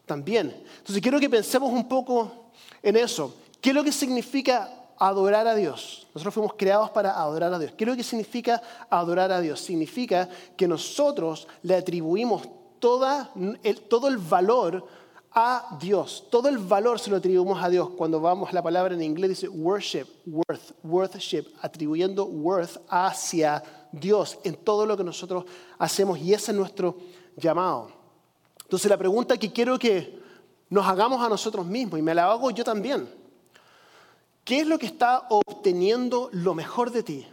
también. 0.06 0.56
Entonces 0.78 1.02
quiero 1.02 1.20
que 1.20 1.28
pensemos 1.28 1.70
un 1.70 1.86
poco 1.86 2.50
en 2.82 2.96
eso. 2.96 3.34
¿Qué 3.60 3.68
es 3.68 3.74
lo 3.74 3.84
que 3.84 3.92
significa 3.92 4.86
adorar 4.98 5.46
a 5.46 5.54
Dios? 5.54 6.06
Nosotros 6.14 6.32
fuimos 6.32 6.54
creados 6.54 6.88
para 6.88 7.20
adorar 7.20 7.52
a 7.52 7.58
Dios. 7.58 7.72
¿Qué 7.76 7.84
es 7.84 7.90
lo 7.90 7.94
que 7.94 8.02
significa 8.02 8.62
adorar 8.88 9.32
a 9.32 9.40
Dios? 9.42 9.60
Significa 9.60 10.30
que 10.56 10.66
nosotros 10.66 11.46
le 11.62 11.74
atribuimos 11.74 12.48
toda, 12.78 13.30
todo 13.90 14.08
el 14.08 14.16
valor 14.16 14.86
a 15.32 15.76
Dios. 15.78 16.24
Todo 16.30 16.48
el 16.48 16.56
valor 16.56 16.98
se 16.98 17.10
lo 17.10 17.16
atribuimos 17.16 17.62
a 17.62 17.68
Dios. 17.68 17.90
Cuando 17.98 18.18
vamos 18.18 18.48
a 18.48 18.54
la 18.54 18.62
palabra 18.62 18.94
en 18.94 19.02
inglés 19.02 19.28
dice 19.28 19.48
worship, 19.50 20.06
worth, 20.24 20.72
worship, 20.82 21.44
atribuyendo 21.60 22.24
worth 22.24 22.78
hacia 22.88 23.62
Dios 23.62 23.79
en 23.92 24.56
todo 24.56 24.86
lo 24.86 24.96
que 24.96 25.04
nosotros 25.04 25.44
hacemos 25.78 26.18
y 26.18 26.32
ese 26.32 26.52
es 26.52 26.56
nuestro 26.56 26.96
llamado. 27.36 27.90
Entonces 28.62 28.88
la 28.88 28.96
pregunta 28.96 29.36
que 29.36 29.52
quiero 29.52 29.78
que 29.78 30.20
nos 30.68 30.86
hagamos 30.86 31.20
a 31.24 31.28
nosotros 31.28 31.66
mismos, 31.66 31.98
y 31.98 32.02
me 32.02 32.14
la 32.14 32.30
hago 32.30 32.50
yo 32.52 32.62
también. 32.62 33.08
¿Qué 34.44 34.60
es 34.60 34.66
lo 34.66 34.78
que 34.78 34.86
está 34.86 35.26
obteniendo 35.28 36.30
lo 36.32 36.54
mejor 36.54 36.90
de 36.90 37.02
ti? 37.02 37.26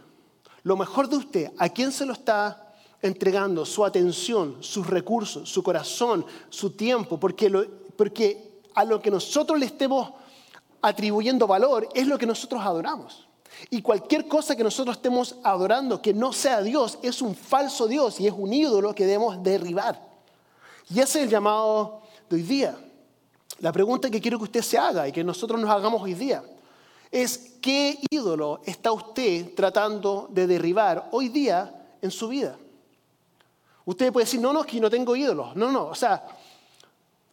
Lo 0.64 0.76
mejor 0.76 1.08
de 1.08 1.16
usted, 1.16 1.52
¿a 1.58 1.68
quién 1.68 1.92
se 1.92 2.04
lo 2.04 2.12
está 2.12 2.74
entregando? 3.00 3.64
Su 3.64 3.84
atención, 3.84 4.56
sus 4.60 4.86
recursos, 4.86 5.48
su 5.48 5.62
corazón, 5.62 6.26
su 6.50 6.70
tiempo, 6.70 7.18
porque, 7.18 7.48
porque 7.96 8.60
a 8.74 8.84
lo 8.84 9.00
que 9.00 9.10
nosotros 9.10 9.58
le 9.58 9.66
estemos 9.66 10.10
atribuyendo 10.82 11.46
valor 11.46 11.88
es 11.94 12.06
lo 12.06 12.18
que 12.18 12.26
nosotros 12.26 12.60
adoramos. 12.62 13.27
Y 13.70 13.82
cualquier 13.82 14.28
cosa 14.28 14.56
que 14.56 14.64
nosotros 14.64 14.96
estemos 14.96 15.36
adorando 15.42 16.00
que 16.00 16.14
no 16.14 16.32
sea 16.32 16.62
Dios 16.62 16.98
es 17.02 17.22
un 17.22 17.34
falso 17.34 17.86
Dios 17.86 18.20
y 18.20 18.26
es 18.26 18.34
un 18.36 18.52
ídolo 18.52 18.94
que 18.94 19.06
debemos 19.06 19.42
derribar. 19.42 20.00
Y 20.90 21.00
ese 21.00 21.18
es 21.18 21.24
el 21.24 21.30
llamado 21.30 22.02
de 22.28 22.36
hoy 22.36 22.42
día. 22.42 22.78
La 23.60 23.72
pregunta 23.72 24.10
que 24.10 24.20
quiero 24.20 24.38
que 24.38 24.44
usted 24.44 24.62
se 24.62 24.78
haga 24.78 25.08
y 25.08 25.12
que 25.12 25.24
nosotros 25.24 25.60
nos 25.60 25.70
hagamos 25.70 26.00
hoy 26.00 26.14
día 26.14 26.42
es 27.10 27.56
qué 27.60 27.98
ídolo 28.10 28.60
está 28.64 28.92
usted 28.92 29.54
tratando 29.54 30.28
de 30.30 30.46
derribar 30.46 31.08
hoy 31.12 31.28
día 31.28 31.74
en 32.00 32.10
su 32.10 32.28
vida. 32.28 32.56
Usted 33.84 34.12
puede 34.12 34.26
decir, 34.26 34.40
no, 34.40 34.52
no, 34.52 34.60
es 34.60 34.66
que 34.66 34.80
no 34.80 34.90
tengo 34.90 35.16
ídolos. 35.16 35.56
No, 35.56 35.72
no, 35.72 35.86
o 35.86 35.94
sea, 35.94 36.24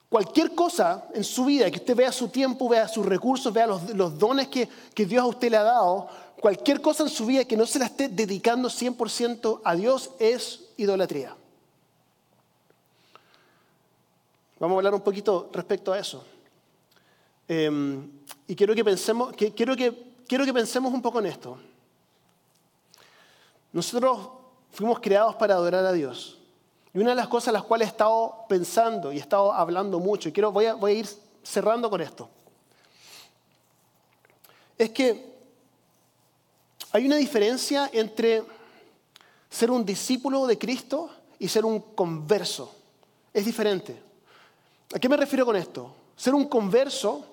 cualquier 0.10 0.54
cosa 0.54 1.08
en 1.13 1.24
su 1.24 1.46
vida, 1.46 1.70
que 1.70 1.78
usted 1.78 1.96
vea 1.96 2.12
su 2.12 2.30
tiempo, 2.30 2.70
vea 2.70 2.88
sus 2.88 3.06
recursos, 3.06 3.52
vea 3.54 3.68
los, 3.68 4.18
dones 4.18 4.48
que, 4.48 4.68
Dios 5.06 5.24
a 5.24 5.28
usted 5.28 5.52
le 5.52 5.58
ha 5.58 5.63
dado, 5.63 6.08
cualquier 6.39 6.82
cosa 6.82 7.04
en 7.04 7.10
su 7.10 7.26
vida 7.26 7.46
que 7.46 7.58
no 7.58 7.65
se 7.65 7.80
la 7.80 7.86
esté 7.86 8.10
dedicando 8.10 8.70
100% 8.70 9.62
a 9.63 9.76
Dios 9.76 10.12
es 10.20 10.65
idolatría. 10.78 11.36
Vamos 14.60 14.76
a 14.76 14.78
hablar 14.80 14.94
un 14.94 15.02
poquito 15.02 15.50
respecto 15.52 15.91
a 15.91 16.00
eso. 16.00 16.24
Em, 17.48 18.10
y 18.48 18.56
quiero 18.56 18.74
que, 18.74 18.84
pensemos, 18.84 19.36
quiero 19.36 19.76
que 19.76 20.54
pensemos 20.54 20.94
un 20.94 21.02
poco 21.02 21.20
en 21.20 21.26
esto. 21.28 21.58
Nosotros 23.74 24.30
fuimos 24.72 25.02
creados 25.02 25.36
para 25.36 25.56
adorar 25.56 25.86
a 25.86 25.91
Dios. 25.91 26.38
Y 26.95 26.99
una 26.99 27.10
de 27.10 27.17
las 27.17 27.27
cosas 27.27 27.53
las 27.53 27.63
cuales 27.63 27.89
he 27.89 27.91
estado 27.91 28.45
pensando 28.47 29.12
y 29.12 29.17
he 29.17 29.19
estado 29.19 29.51
hablando 29.51 29.99
mucho, 29.99 30.29
y 30.29 30.31
quiero, 30.31 30.53
voy, 30.53 30.65
a, 30.65 30.75
voy 30.75 30.91
a 30.93 30.95
ir 30.95 31.08
cerrando 31.43 31.89
con 31.89 31.99
esto, 31.99 32.29
es 34.77 34.89
que 34.91 35.36
hay 36.93 37.05
una 37.05 37.17
diferencia 37.17 37.89
entre 37.91 38.45
ser 39.49 39.71
un 39.71 39.86
discípulo 39.86 40.47
de 40.47 40.58
Cristo 40.58 41.10
y 41.38 41.49
ser 41.49 41.65
un 41.65 41.81
converso. 41.81 42.73
Es 43.34 43.43
diferente. 43.43 44.01
¿A 44.93 44.97
qué 44.97 45.10
me 45.10 45.17
refiero 45.17 45.45
con 45.45 45.58
esto? 45.58 45.93
Ser 46.15 46.34
un 46.34 46.47
converso 46.47 47.25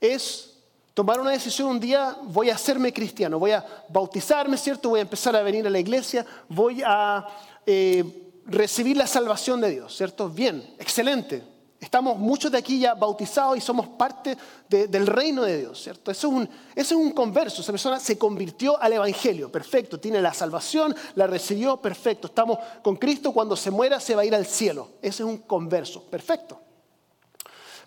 es 0.00 0.54
tomar 0.94 1.20
una 1.20 1.30
decisión 1.30 1.68
un 1.68 1.78
día, 1.78 2.16
voy 2.24 2.50
a 2.50 2.56
hacerme 2.56 2.92
cristiano, 2.92 3.38
voy 3.38 3.52
a 3.52 3.64
bautizarme, 3.88 4.56
¿cierto? 4.56 4.88
Voy 4.88 4.98
a 4.98 5.02
empezar 5.02 5.36
a 5.36 5.42
venir 5.42 5.64
a 5.64 5.70
la 5.70 5.78
iglesia, 5.78 6.26
voy 6.48 6.82
a 6.84 7.24
eh, 7.64 8.25
recibir 8.46 8.96
la 8.96 9.06
salvación 9.06 9.60
de 9.60 9.70
Dios, 9.70 9.96
¿cierto? 9.96 10.28
Bien, 10.28 10.74
excelente. 10.78 11.42
Estamos 11.78 12.16
muchos 12.16 12.50
de 12.50 12.58
aquí 12.58 12.78
ya 12.78 12.94
bautizados 12.94 13.58
y 13.58 13.60
somos 13.60 13.86
parte 13.86 14.36
del 14.68 15.06
reino 15.06 15.42
de 15.42 15.58
Dios, 15.58 15.82
¿cierto? 15.82 16.10
Eso 16.10 16.28
es, 16.28 16.32
un, 16.32 16.48
eso 16.74 16.94
es 16.94 17.00
un 17.00 17.12
converso, 17.12 17.60
esa 17.60 17.72
persona 17.72 18.00
se 18.00 18.16
convirtió 18.16 18.80
al 18.80 18.94
Evangelio, 18.94 19.52
perfecto, 19.52 20.00
tiene 20.00 20.22
la 20.22 20.32
salvación, 20.32 20.96
la 21.14 21.26
recibió, 21.26 21.76
perfecto. 21.76 22.28
Estamos 22.28 22.58
con 22.82 22.96
Cristo, 22.96 23.32
cuando 23.32 23.56
se 23.56 23.70
muera 23.70 24.00
se 24.00 24.14
va 24.14 24.22
a 24.22 24.24
ir 24.24 24.34
al 24.34 24.46
cielo. 24.46 24.88
Ese 25.02 25.22
es 25.22 25.28
un 25.28 25.38
converso, 25.38 26.02
perfecto. 26.04 26.60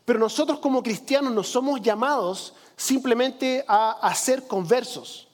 Pero 0.06 0.20
nosotros 0.20 0.60
como 0.60 0.82
cristianos 0.84 1.34
no 1.34 1.44
somos 1.44 1.82
llamados 1.82 2.54
simplemente 2.76 3.66
a, 3.68 4.14
ser 4.16 4.48
conversos. 4.48 5.28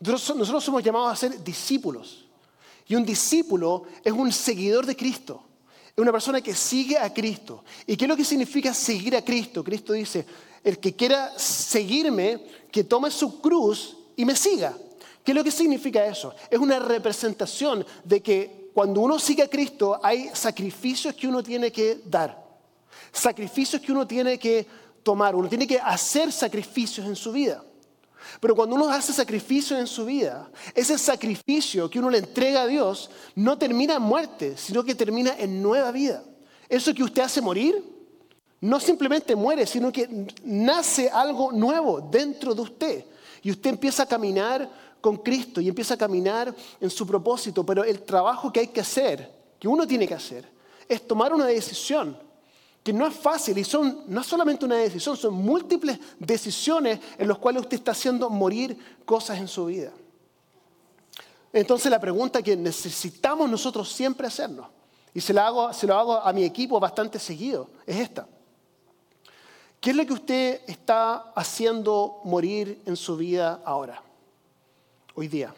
Nosotros, 0.00 0.64
somos 0.64 0.82
llamados 0.82 1.12
a 1.12 1.16
ser 1.16 1.44
discípulos. 1.44 2.24
Y 2.90 2.96
un 2.96 3.06
discípulo 3.06 3.84
es 4.02 4.12
un 4.12 4.32
seguidor 4.32 4.84
de 4.84 4.96
Cristo. 4.96 5.40
Es 5.86 5.96
una 5.96 6.10
persona 6.10 6.40
que 6.40 6.52
sigue 6.56 6.98
a 6.98 7.14
Cristo. 7.14 7.62
¿Y 7.86 7.96
qué 7.96 8.04
es 8.04 8.08
lo 8.08 8.16
que 8.16 8.24
significa 8.24 8.74
seguir 8.74 9.14
a 9.14 9.24
Cristo? 9.24 9.62
Cristo 9.62 9.92
dice, 9.92 10.26
el 10.64 10.80
que 10.80 10.96
quiera 10.96 11.38
seguirme, 11.38 12.44
que 12.68 12.82
tome 12.82 13.12
su 13.12 13.40
cruz 13.40 13.96
y 14.16 14.24
me 14.24 14.34
siga. 14.34 14.76
¿Qué 15.22 15.30
es 15.30 15.36
lo 15.36 15.44
que 15.44 15.52
significa 15.52 16.04
eso? 16.04 16.34
Es 16.50 16.58
una 16.58 16.80
representación 16.80 17.86
de 18.02 18.20
que 18.20 18.70
cuando 18.74 19.02
uno 19.02 19.20
sigue 19.20 19.44
a 19.44 19.48
Cristo 19.48 20.00
hay 20.02 20.28
sacrificios 20.34 21.14
que 21.14 21.28
uno 21.28 21.44
tiene 21.44 21.70
que 21.70 22.00
dar 22.06 22.50
sacrificios 23.12 23.80
que 23.80 23.92
uno 23.92 24.04
tiene 24.04 24.36
que 24.36 24.66
tomar, 25.04 25.36
uno 25.36 25.48
tiene 25.48 25.66
que 25.66 25.78
hacer 25.78 26.32
sacrificios 26.32 27.06
en 27.06 27.14
su 27.14 27.30
vida. 27.30 27.62
Pero 28.38 28.54
cuando 28.54 28.76
uno 28.76 28.90
hace 28.90 29.12
sacrificios 29.12 29.78
en 29.78 29.86
su 29.86 30.04
vida, 30.04 30.50
ese 30.74 30.98
sacrificio 30.98 31.90
que 31.90 31.98
uno 31.98 32.10
le 32.10 32.18
entrega 32.18 32.62
a 32.62 32.66
Dios 32.66 33.10
no 33.34 33.58
termina 33.58 33.96
en 33.96 34.02
muerte, 34.02 34.56
sino 34.56 34.84
que 34.84 34.94
termina 34.94 35.34
en 35.38 35.62
nueva 35.62 35.90
vida. 35.90 36.22
Eso 36.68 36.94
que 36.94 37.02
usted 37.02 37.22
hace 37.22 37.40
morir, 37.40 37.82
no 38.60 38.78
simplemente 38.78 39.34
muere, 39.34 39.66
sino 39.66 39.90
que 39.90 40.26
nace 40.44 41.08
algo 41.08 41.50
nuevo 41.50 42.00
dentro 42.00 42.54
de 42.54 42.60
usted. 42.60 43.04
Y 43.42 43.50
usted 43.50 43.70
empieza 43.70 44.02
a 44.02 44.06
caminar 44.06 44.70
con 45.00 45.16
Cristo 45.16 45.60
y 45.60 45.68
empieza 45.68 45.94
a 45.94 45.98
caminar 45.98 46.54
en 46.80 46.90
su 46.90 47.06
propósito. 47.06 47.64
Pero 47.64 47.84
el 47.84 48.02
trabajo 48.02 48.52
que 48.52 48.60
hay 48.60 48.68
que 48.68 48.80
hacer, 48.80 49.30
que 49.58 49.66
uno 49.66 49.86
tiene 49.86 50.06
que 50.06 50.14
hacer, 50.14 50.46
es 50.88 51.06
tomar 51.06 51.32
una 51.32 51.46
decisión 51.46 52.16
que 52.82 52.92
no 52.92 53.06
es 53.06 53.14
fácil 53.14 53.58
y 53.58 53.64
son 53.64 54.04
no 54.06 54.22
solamente 54.24 54.64
una 54.64 54.76
decisión, 54.76 55.16
son 55.16 55.34
múltiples 55.34 55.98
decisiones 56.18 56.98
en 57.18 57.28
las 57.28 57.38
cuales 57.38 57.62
usted 57.62 57.76
está 57.76 57.92
haciendo 57.92 58.30
morir 58.30 58.76
cosas 59.04 59.38
en 59.38 59.48
su 59.48 59.66
vida. 59.66 59.92
Entonces 61.52 61.90
la 61.90 62.00
pregunta 62.00 62.42
que 62.42 62.56
necesitamos 62.56 63.50
nosotros 63.50 63.90
siempre 63.92 64.26
hacernos, 64.26 64.66
y 65.12 65.20
se, 65.20 65.32
la 65.32 65.48
hago, 65.48 65.72
se 65.72 65.86
lo 65.86 65.98
hago 65.98 66.16
a 66.16 66.32
mi 66.32 66.44
equipo 66.44 66.78
bastante 66.78 67.18
seguido, 67.18 67.68
es 67.86 67.96
esta. 67.96 68.26
¿Qué 69.80 69.90
es 69.90 69.96
lo 69.96 70.06
que 70.06 70.12
usted 70.12 70.60
está 70.66 71.32
haciendo 71.34 72.20
morir 72.24 72.82
en 72.86 72.96
su 72.96 73.16
vida 73.16 73.60
ahora, 73.64 74.02
hoy 75.14 75.26
día? 75.26 75.54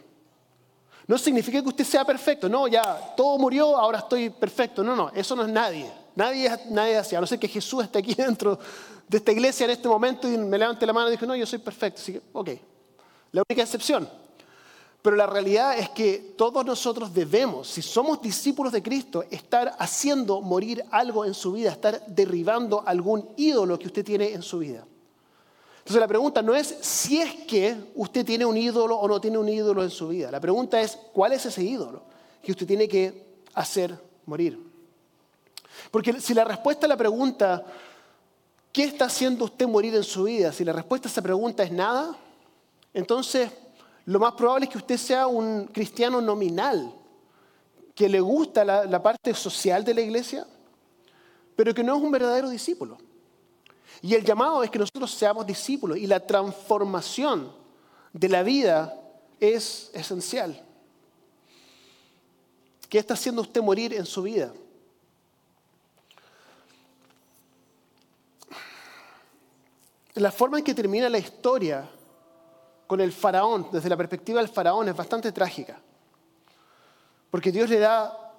No 1.06 1.18
significa 1.18 1.60
que 1.60 1.68
usted 1.68 1.84
sea 1.84 2.04
perfecto, 2.04 2.48
no, 2.48 2.68
ya 2.68 3.14
todo 3.16 3.36
murió, 3.36 3.76
ahora 3.76 3.98
estoy 3.98 4.30
perfecto. 4.30 4.82
No, 4.82 4.94
no, 4.94 5.10
eso 5.10 5.34
no 5.36 5.42
es 5.42 5.48
nadie. 5.48 6.01
Nadie, 6.14 6.50
nadie 6.70 6.98
hacía, 6.98 7.18
a 7.18 7.20
no 7.20 7.26
ser 7.26 7.38
que 7.38 7.48
Jesús 7.48 7.84
esté 7.84 7.98
aquí 7.98 8.14
dentro 8.16 8.58
de 9.08 9.18
esta 9.18 9.32
iglesia 9.32 9.64
en 9.64 9.70
este 9.70 9.88
momento 9.88 10.30
y 10.30 10.36
me 10.36 10.58
levante 10.58 10.86
la 10.86 10.92
mano 10.92 11.08
y 11.08 11.12
dijo, 11.12 11.26
no, 11.26 11.36
yo 11.36 11.46
soy 11.46 11.58
perfecto. 11.58 12.00
Así 12.00 12.12
que, 12.12 12.22
ok, 12.32 12.50
la 13.32 13.42
única 13.48 13.62
excepción. 13.62 14.08
Pero 15.02 15.16
la 15.16 15.26
realidad 15.26 15.76
es 15.76 15.88
que 15.88 16.34
todos 16.36 16.64
nosotros 16.64 17.12
debemos, 17.12 17.66
si 17.66 17.82
somos 17.82 18.22
discípulos 18.22 18.72
de 18.72 18.82
Cristo, 18.82 19.24
estar 19.30 19.74
haciendo 19.78 20.40
morir 20.40 20.84
algo 20.92 21.24
en 21.24 21.34
su 21.34 21.52
vida, 21.52 21.72
estar 21.72 22.06
derribando 22.06 22.84
algún 22.86 23.28
ídolo 23.36 23.78
que 23.78 23.88
usted 23.88 24.04
tiene 24.04 24.32
en 24.32 24.42
su 24.42 24.60
vida. 24.60 24.86
Entonces 25.78 26.00
la 26.00 26.06
pregunta 26.06 26.40
no 26.40 26.54
es 26.54 26.76
si 26.80 27.20
es 27.20 27.34
que 27.46 27.76
usted 27.96 28.24
tiene 28.24 28.44
un 28.44 28.56
ídolo 28.56 28.96
o 28.96 29.08
no 29.08 29.20
tiene 29.20 29.38
un 29.38 29.48
ídolo 29.48 29.82
en 29.82 29.90
su 29.90 30.06
vida. 30.06 30.30
La 30.30 30.38
pregunta 30.38 30.80
es 30.80 30.96
cuál 31.12 31.32
es 31.32 31.44
ese 31.44 31.64
ídolo 31.64 32.04
que 32.40 32.52
usted 32.52 32.68
tiene 32.68 32.86
que 32.86 33.42
hacer 33.54 33.98
morir. 34.24 34.71
Porque 35.90 36.20
si 36.20 36.34
la 36.34 36.44
respuesta 36.44 36.86
a 36.86 36.88
la 36.88 36.96
pregunta 36.96 37.64
¿qué 38.72 38.84
está 38.84 39.04
haciendo 39.04 39.44
usted 39.44 39.68
morir 39.68 39.94
en 39.94 40.02
su 40.02 40.24
vida? 40.24 40.52
Si 40.52 40.64
la 40.64 40.72
respuesta 40.72 41.08
a 41.08 41.10
esa 41.10 41.22
pregunta 41.22 41.62
es 41.62 41.70
nada, 41.70 42.16
entonces 42.94 43.50
lo 44.06 44.18
más 44.18 44.32
probable 44.32 44.64
es 44.64 44.72
que 44.72 44.78
usted 44.78 44.96
sea 44.96 45.26
un 45.26 45.66
cristiano 45.66 46.20
nominal, 46.20 46.92
que 47.94 48.08
le 48.08 48.20
gusta 48.20 48.64
la, 48.64 49.02
parte 49.02 49.34
social 49.34 49.84
de 49.84 49.94
la 49.94 50.00
iglesia, 50.00 50.46
pero 51.54 51.74
que 51.74 51.84
no 51.84 51.96
es 51.96 52.02
un 52.02 52.10
verdadero 52.10 52.48
discípulo. 52.48 52.96
Y 54.00 54.14
el 54.14 54.24
llamado 54.24 54.64
es 54.64 54.70
que 54.70 54.78
nosotros 54.78 55.12
seamos 55.12 55.46
discípulos 55.46 55.98
y 55.98 56.06
la 56.06 56.18
transformación 56.18 57.52
de 58.12 58.28
la 58.28 58.42
vida 58.42 58.98
es 59.38 59.90
esencial. 59.92 60.60
¿Qué 62.88 62.98
está 62.98 63.14
haciendo 63.14 63.42
usted 63.42 63.62
morir 63.62 63.94
en 63.94 64.06
su 64.06 64.22
vida? 64.22 64.52
La 70.14 70.30
forma 70.30 70.58
en 70.58 70.64
que 70.64 70.74
termina 70.74 71.08
la 71.08 71.18
historia 71.18 71.88
con 72.86 73.00
el 73.00 73.12
faraón, 73.12 73.68
desde 73.72 73.88
la 73.88 73.96
perspectiva 73.96 74.40
del 74.40 74.50
faraón, 74.50 74.88
es 74.88 74.96
bastante 74.96 75.32
trágica. 75.32 75.80
Porque 77.30 77.50
Dios 77.50 77.70
le 77.70 77.78
da 77.78 78.34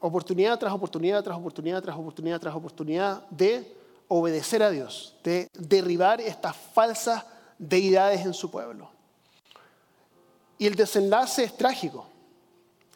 oportunidad 0.00 0.58
tras 0.58 0.72
oportunidad, 0.72 1.22
tras 1.22 1.38
oportunidad, 1.38 1.80
tras 1.80 1.96
oportunidad, 1.96 2.40
tras 2.40 2.54
oportunidad 2.54 3.28
de 3.30 3.76
obedecer 4.08 4.62
a 4.62 4.70
Dios, 4.70 5.16
de 5.22 5.48
derribar 5.52 6.20
estas 6.20 6.56
falsas 6.56 7.24
deidades 7.58 8.26
en 8.26 8.34
su 8.34 8.50
pueblo. 8.50 8.90
Y 10.58 10.66
el 10.66 10.74
desenlace 10.74 11.44
es 11.44 11.56
trágico. 11.56 12.06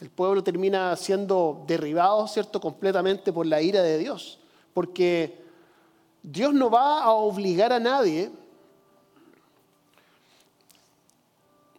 El 0.00 0.10
pueblo 0.10 0.44
termina 0.44 0.94
siendo 0.96 1.64
derribado, 1.66 2.26
¿cierto?, 2.28 2.60
completamente 2.60 3.32
por 3.32 3.46
la 3.46 3.62
ira 3.62 3.82
de 3.82 3.98
Dios. 3.98 4.38
Porque 4.74 5.47
Dios 6.22 6.52
no 6.52 6.70
va 6.70 7.02
a 7.02 7.10
obligar 7.10 7.72
a 7.72 7.78
nadie 7.78 8.30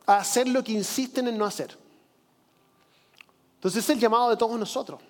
a 0.06 0.17
hacer 0.17 0.47
lo 0.47 0.63
que 0.63 0.71
insisten 0.71 1.28
en 1.28 1.38
no 1.38 1.45
hacer. 1.45 1.78
Entonces 3.56 3.84
es 3.84 3.89
el 3.89 3.99
llamado 3.99 4.30
de 4.30 4.38
todos 4.38 4.58
nosotros, 4.58 5.02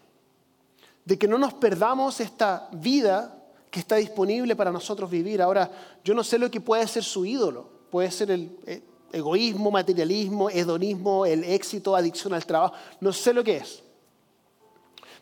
de 1.06 1.18
que 1.18 1.28
no 1.28 1.38
nos 1.38 1.54
perdamos 1.54 2.20
esta 2.20 2.68
vida 2.74 3.36
que 3.70 3.80
está 3.80 3.96
disponible 3.96 4.56
para 4.56 4.72
nosotros 4.72 5.10
vivir. 5.10 5.42
Ahora, 5.42 5.72
yo 6.04 6.14
no 6.14 6.24
sé 6.24 6.40
lo 6.40 6.50
que 6.50 6.60
puede 6.60 6.88
ser 6.88 7.04
su 7.04 7.26
ídolo, 7.26 7.70
puede 7.92 8.10
ser 8.12 8.32
el 8.32 8.58
eh, 8.66 8.82
egoísmo, 9.14 9.70
materialismo, 9.70 10.50
hedonismo, 10.50 11.26
el 11.26 11.44
éxito, 11.44 11.96
adicción 11.96 12.34
al 12.34 12.46
trabajo, 12.46 12.74
no 13.00 13.14
sé 13.14 13.34
lo 13.34 13.44
que 13.44 13.58
es. 13.58 13.84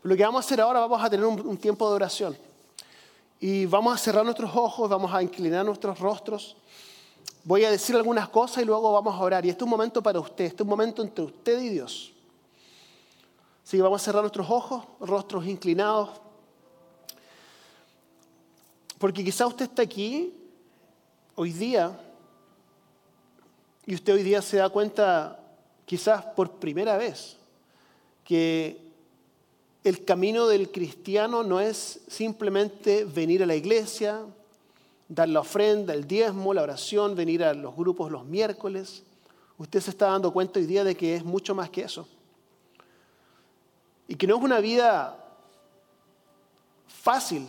lo 0.03 0.15
que 0.15 0.23
vamos 0.23 0.43
a 0.43 0.45
hacer 0.45 0.61
ahora, 0.61 0.79
vamos 0.79 1.03
a 1.03 1.09
tener 1.09 1.25
un 1.25 1.57
tiempo 1.57 1.87
de 1.89 1.95
oración. 1.95 2.46
Y 3.39 3.65
vamos 3.67 3.93
a 3.93 3.97
cerrar 3.97 4.25
nuestros 4.25 4.55
ojos, 4.55 4.89
vamos 4.89 5.13
a 5.13 5.21
inclinar 5.21 5.63
nuestros 5.65 5.99
rostros. 5.99 6.55
Voy 7.43 7.63
a 7.63 7.71
decir 7.71 7.95
algunas 7.95 8.27
cosas 8.29 8.63
y 8.63 8.65
luego 8.65 8.91
vamos 8.91 9.13
a 9.13 9.19
orar. 9.19 9.45
Y 9.45 9.49
este 9.49 9.59
es 9.59 9.63
un 9.63 9.69
momento 9.69 10.01
para 10.01 10.19
usted, 10.19 10.45
este 10.45 10.57
es 10.57 10.61
un 10.61 10.69
momento 10.69 11.03
entre 11.03 11.23
usted 11.23 11.61
y 11.61 11.69
Dios. 11.69 12.11
Así 13.63 13.77
que 13.77 13.83
vamos 13.83 14.01
a 14.01 14.05
cerrar 14.05 14.23
nuestros 14.23 14.49
ojos, 14.49 14.83
rostros 14.99 15.45
inclinados. 15.45 16.09
Porque 18.97 19.23
quizá 19.23 19.45
usted 19.45 19.65
está 19.65 19.83
aquí 19.83 20.33
hoy 21.35 21.51
día 21.51 21.99
y 23.85 23.93
usted 23.93 24.13
hoy 24.13 24.23
día 24.23 24.41
se 24.41 24.57
da 24.57 24.69
cuenta, 24.69 25.39
quizás 25.85 26.25
por 26.25 26.51
primera 26.51 26.97
vez, 26.97 27.37
que 28.23 28.86
el 29.87 30.03
camino 30.03 30.47
del 30.47 30.69
cristiano 30.69 31.43
no 31.43 31.61
es 31.61 32.01
simplemente 32.07 33.05
venir 33.05 33.41
a 33.41 33.45
la 33.45 33.55
iglesia, 33.55 34.21
dar 35.07 35.29
la 35.29 35.39
ofrenda, 35.39 35.93
el 35.93 36.05
diezmo, 36.05 36.53
la 36.53 36.63
oración, 36.63 37.15
venir 37.15 37.43
a 37.43 37.53
los 37.53 37.73
grupos 37.75 38.11
los 38.11 38.25
miércoles. 38.25 39.03
Usted 39.57 39.79
se 39.79 39.91
está 39.91 40.07
dando 40.07 40.33
cuenta 40.33 40.59
hoy 40.59 40.65
día 40.65 40.83
de 40.83 40.95
que 40.95 41.15
es 41.15 41.23
mucho 41.23 41.55
más 41.55 41.69
que 41.69 41.81
eso. 41.81 42.05
Y 44.09 44.15
que 44.15 44.27
no 44.27 44.37
es 44.37 44.43
una 44.43 44.59
vida 44.59 45.17
fácil, 46.87 47.47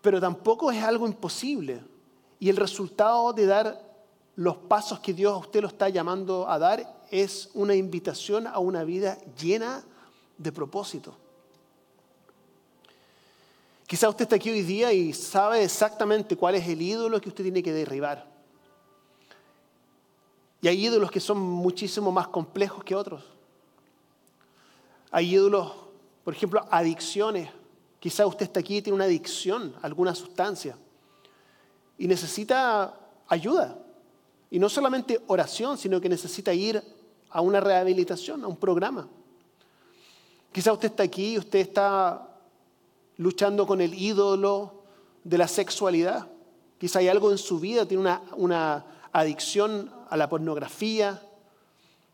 pero 0.00 0.18
tampoco 0.18 0.70
es 0.70 0.82
algo 0.82 1.06
imposible. 1.06 1.82
Y 2.40 2.48
el 2.48 2.56
resultado 2.56 3.34
de 3.34 3.46
dar 3.46 3.94
los 4.36 4.56
pasos 4.56 4.98
que 5.00 5.12
Dios 5.12 5.32
a 5.34 5.36
usted 5.36 5.60
lo 5.60 5.68
está 5.68 5.90
llamando 5.90 6.48
a 6.48 6.58
dar 6.58 7.03
es 7.22 7.48
una 7.54 7.76
invitación 7.76 8.48
a 8.48 8.58
una 8.58 8.82
vida 8.82 9.16
llena 9.40 9.84
de 10.36 10.50
propósito. 10.50 11.16
Quizá 13.86 14.08
usted 14.08 14.24
está 14.24 14.34
aquí 14.34 14.50
hoy 14.50 14.62
día 14.62 14.92
y 14.92 15.12
sabe 15.12 15.62
exactamente 15.62 16.36
cuál 16.36 16.56
es 16.56 16.66
el 16.66 16.82
ídolo 16.82 17.20
que 17.20 17.28
usted 17.28 17.44
tiene 17.44 17.62
que 17.62 17.72
derribar. 17.72 18.26
Y 20.60 20.66
hay 20.66 20.84
ídolos 20.84 21.12
que 21.12 21.20
son 21.20 21.38
muchísimo 21.38 22.10
más 22.10 22.26
complejos 22.26 22.82
que 22.82 22.96
otros. 22.96 23.22
Hay 25.12 25.34
ídolos, 25.34 25.72
por 26.24 26.34
ejemplo, 26.34 26.66
adicciones. 26.68 27.48
Quizá 28.00 28.26
usted 28.26 28.46
está 28.46 28.58
aquí 28.58 28.78
y 28.78 28.82
tiene 28.82 28.96
una 28.96 29.04
adicción 29.04 29.72
a 29.80 29.86
alguna 29.86 30.16
sustancia 30.16 30.76
y 31.96 32.08
necesita 32.08 32.98
ayuda. 33.28 33.78
Y 34.50 34.58
no 34.58 34.68
solamente 34.68 35.20
oración, 35.28 35.78
sino 35.78 36.00
que 36.00 36.08
necesita 36.08 36.52
ir 36.52 36.82
a 37.34 37.40
una 37.40 37.60
rehabilitación, 37.60 38.44
a 38.44 38.46
un 38.46 38.56
programa. 38.56 39.08
Quizá 40.52 40.72
usted 40.72 40.90
está 40.90 41.02
aquí 41.02 41.32
y 41.32 41.38
usted 41.38 41.58
está 41.58 42.28
luchando 43.16 43.66
con 43.66 43.80
el 43.80 43.92
ídolo 43.92 44.84
de 45.24 45.36
la 45.36 45.48
sexualidad. 45.48 46.28
Quizá 46.78 47.00
hay 47.00 47.08
algo 47.08 47.32
en 47.32 47.38
su 47.38 47.58
vida, 47.58 47.86
tiene 47.86 48.02
una, 48.02 48.22
una 48.36 48.86
adicción 49.12 49.90
a 50.08 50.16
la 50.16 50.28
pornografía. 50.28 51.20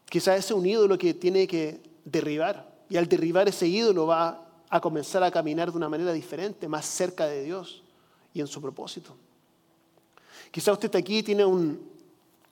Quizá 0.06 0.36
ese 0.36 0.54
es 0.54 0.58
un 0.58 0.64
ídolo 0.64 0.96
que 0.96 1.12
tiene 1.12 1.46
que 1.46 1.82
derribar. 2.06 2.72
Y 2.88 2.96
al 2.96 3.06
derribar 3.06 3.46
ese 3.46 3.66
ídolo 3.66 4.06
va 4.06 4.48
a 4.70 4.80
comenzar 4.80 5.22
a 5.22 5.30
caminar 5.30 5.70
de 5.70 5.76
una 5.76 5.90
manera 5.90 6.14
diferente, 6.14 6.66
más 6.66 6.86
cerca 6.86 7.26
de 7.26 7.44
Dios 7.44 7.82
y 8.32 8.40
en 8.40 8.46
su 8.46 8.62
propósito. 8.62 9.14
Quizá 10.50 10.72
usted 10.72 10.86
está 10.86 10.96
aquí 10.96 11.22
tiene 11.22 11.44
un, 11.44 11.78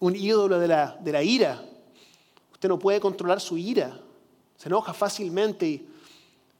un 0.00 0.14
ídolo 0.14 0.58
de 0.58 0.68
la, 0.68 0.98
de 1.00 1.12
la 1.12 1.22
ira. 1.22 1.64
Usted 2.58 2.68
no 2.68 2.78
puede 2.80 2.98
controlar 2.98 3.40
su 3.40 3.56
ira. 3.56 4.00
Se 4.56 4.68
enoja 4.68 4.92
fácilmente 4.92 5.86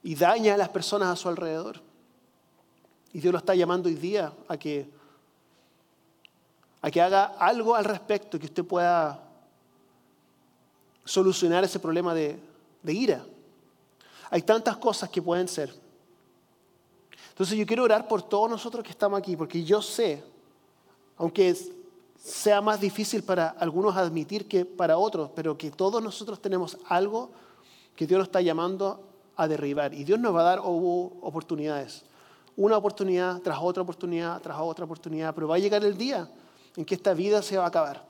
y, 0.01 0.15
daña 0.15 0.53
a 0.53 0.57
las 0.57 0.69
personas 0.69 1.09
a 1.09 1.15
su 1.17 1.27
alrededor. 1.27 1.81
Y 3.11 3.19
Dios 3.19 3.33
lo 3.33 3.37
está 3.37 3.53
llamando 3.53 3.89
hoy 3.89 3.95
día 3.95 4.31
a 4.47 4.55
que, 4.55 4.89
a 6.81 6.89
que 6.89 7.01
haga 7.01 7.25
algo 7.37 7.75
al 7.75 7.83
respecto, 7.83 8.39
que 8.39 8.45
usted 8.45 8.63
pueda 8.63 9.21
solucionar 11.03 11.65
ese 11.65 11.81
problema 11.81 12.13
de, 12.13 12.39
de 12.81 12.93
ira. 12.93 13.25
Hay 14.29 14.43
tantas 14.43 14.77
cosas 14.77 15.09
que 15.09 15.21
pueden 15.21 15.49
ser. 15.49 15.75
Entonces 17.31 17.57
yo 17.57 17.65
quiero 17.65 17.83
orar 17.83 18.07
por 18.07 18.21
todos 18.21 18.49
nosotros 18.49 18.85
que 18.85 18.91
estamos 18.91 19.19
aquí, 19.19 19.35
porque 19.35 19.65
yo 19.65 19.81
sé, 19.81 20.23
aunque 21.17 21.49
sea 22.19 22.61
más 22.61 22.79
difícil 22.79 23.23
para 23.23 23.49
algunos 23.49 23.95
admitir 23.95 24.47
que 24.47 24.65
para 24.65 24.97
otros, 24.97 25.31
pero 25.35 25.57
que 25.57 25.71
todos 25.71 26.03
nosotros 26.03 26.41
tenemos 26.41 26.77
algo 26.85 27.31
que 27.95 28.05
Dios 28.05 28.19
nos 28.19 28.27
está 28.27 28.41
llamando 28.41 29.03
a 29.35 29.47
derribar. 29.47 29.93
Y 29.93 30.03
Dios 30.03 30.19
nos 30.19 30.35
va 30.35 30.41
a 30.41 30.43
dar 30.43 30.59
oportunidades. 30.63 32.03
Una 32.57 32.77
oportunidad 32.77 33.41
tras 33.41 33.59
otra 33.61 33.83
oportunidad, 33.83 34.41
tras 34.41 34.57
otra 34.59 34.85
oportunidad. 34.85 35.33
Pero 35.33 35.47
va 35.47 35.55
a 35.55 35.59
llegar 35.59 35.83
el 35.83 35.97
día 35.97 36.29
en 36.75 36.83
que 36.83 36.95
esta 36.95 37.13
vida 37.13 37.41
se 37.41 37.57
va 37.57 37.63
a 37.63 37.67
acabar. 37.67 38.05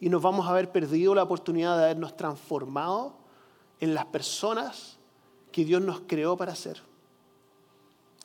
Y 0.00 0.08
nos 0.08 0.22
vamos 0.22 0.46
a 0.46 0.50
haber 0.50 0.72
perdido 0.72 1.14
la 1.14 1.24
oportunidad 1.24 1.76
de 1.76 1.84
habernos 1.84 2.16
transformado 2.16 3.16
en 3.80 3.94
las 3.94 4.06
personas 4.06 4.98
que 5.52 5.64
Dios 5.64 5.82
nos 5.82 6.00
creó 6.00 6.36
para 6.36 6.54
ser. 6.54 6.80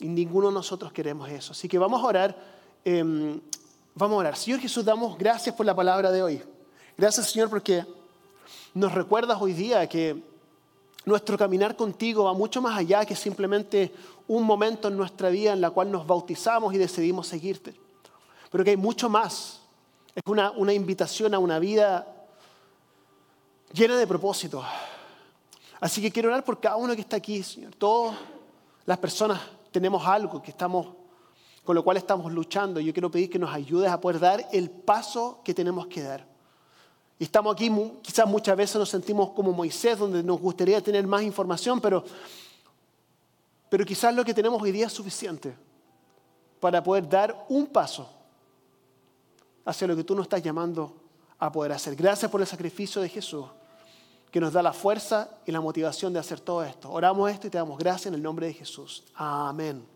Y 0.00 0.08
ninguno 0.08 0.48
de 0.48 0.54
nosotros 0.54 0.92
queremos 0.92 1.28
eso. 1.28 1.52
Así 1.52 1.68
que 1.68 1.78
vamos 1.78 2.02
a 2.02 2.06
orar. 2.06 2.36
Em, 2.84 3.40
vamos 3.94 4.16
a 4.16 4.18
orar. 4.18 4.36
Señor 4.36 4.60
Jesús, 4.60 4.84
damos 4.84 5.16
gracias 5.16 5.54
por 5.54 5.66
la 5.66 5.74
palabra 5.74 6.10
de 6.10 6.22
hoy. 6.22 6.42
Gracias, 6.96 7.30
Señor, 7.30 7.50
porque 7.50 7.84
nos 8.74 8.92
recuerdas 8.92 9.38
hoy 9.40 9.52
día 9.52 9.86
que 9.88 10.22
nuestro 11.04 11.36
caminar 11.36 11.76
contigo 11.76 12.24
va 12.24 12.32
mucho 12.32 12.62
más 12.62 12.78
allá 12.78 13.04
que 13.04 13.14
simplemente 13.14 13.92
un 14.26 14.42
momento 14.42 14.88
en 14.88 14.96
nuestra 14.96 15.28
vida 15.28 15.52
en 15.52 15.60
la 15.60 15.70
cual 15.70 15.90
nos 15.90 16.06
bautizamos 16.06 16.72
y 16.74 16.78
decidimos 16.78 17.26
seguirte. 17.28 17.74
Pero 18.50 18.64
que 18.64 18.70
hay 18.70 18.76
mucho 18.76 19.08
más. 19.08 19.60
Es 20.14 20.22
una, 20.26 20.50
una 20.52 20.72
invitación 20.72 21.34
a 21.34 21.38
una 21.38 21.58
vida 21.58 22.06
llena 23.72 23.96
de 23.96 24.06
propósito. 24.06 24.64
Así 25.80 26.00
que 26.00 26.10
quiero 26.10 26.28
orar 26.28 26.44
por 26.44 26.60
cada 26.60 26.76
uno 26.76 26.94
que 26.94 27.00
está 27.00 27.16
aquí, 27.16 27.42
Señor. 27.42 27.74
Todas 27.74 28.16
las 28.86 28.98
personas 28.98 29.40
tenemos 29.70 30.06
algo 30.06 30.40
que 30.40 30.52
estamos, 30.52 30.86
con 31.64 31.74
lo 31.74 31.82
cual 31.82 31.96
estamos 31.96 32.32
luchando. 32.32 32.80
Yo 32.80 32.92
quiero 32.92 33.10
pedir 33.10 33.30
que 33.30 33.38
nos 33.38 33.52
ayudes 33.52 33.90
a 33.90 34.00
poder 34.00 34.20
dar 34.20 34.48
el 34.52 34.70
paso 34.70 35.40
que 35.44 35.54
tenemos 35.54 35.86
que 35.86 36.02
dar. 36.02 36.26
Y 37.18 37.24
estamos 37.24 37.54
aquí, 37.54 37.70
quizás 38.02 38.26
muchas 38.26 38.56
veces 38.56 38.76
nos 38.76 38.88
sentimos 38.88 39.30
como 39.30 39.52
Moisés, 39.52 39.98
donde 39.98 40.22
nos 40.22 40.40
gustaría 40.40 40.80
tener 40.80 41.06
más 41.06 41.22
información, 41.22 41.80
pero 41.80 42.04
Pero 43.70 43.84
quizás 43.84 44.14
lo 44.14 44.24
que 44.24 44.32
tenemos 44.32 44.62
hoy 44.62 44.70
día 44.70 44.86
es 44.86 44.92
suficiente 44.92 45.52
para 46.60 46.80
poder 46.80 47.08
dar 47.08 47.46
un 47.48 47.66
paso 47.66 48.08
hacia 49.64 49.88
lo 49.88 49.96
que 49.96 50.04
tú 50.04 50.14
nos 50.14 50.26
estás 50.26 50.42
llamando 50.42 50.94
a 51.38 51.50
poder 51.50 51.72
hacer. 51.72 51.96
Gracias 51.96 52.30
por 52.30 52.40
el 52.40 52.46
sacrificio 52.46 53.02
de 53.02 53.08
Jesús 53.08 53.46
que 54.30 54.40
nos 54.40 54.52
da 54.52 54.62
la 54.62 54.72
fuerza 54.72 55.38
y 55.46 55.52
la 55.52 55.60
motivación 55.60 56.12
de 56.12 56.18
hacer 56.20 56.40
todo 56.40 56.62
esto. 56.62 56.90
Oramos 56.90 57.30
esto 57.30 57.46
y 57.46 57.50
te 57.50 57.58
damos 57.58 57.78
gracias 57.78 58.06
en 58.06 58.14
el 58.14 58.22
nombre 58.22 58.46
de 58.46 58.52
Jesús. 58.52 59.04
Amén. 59.14 59.93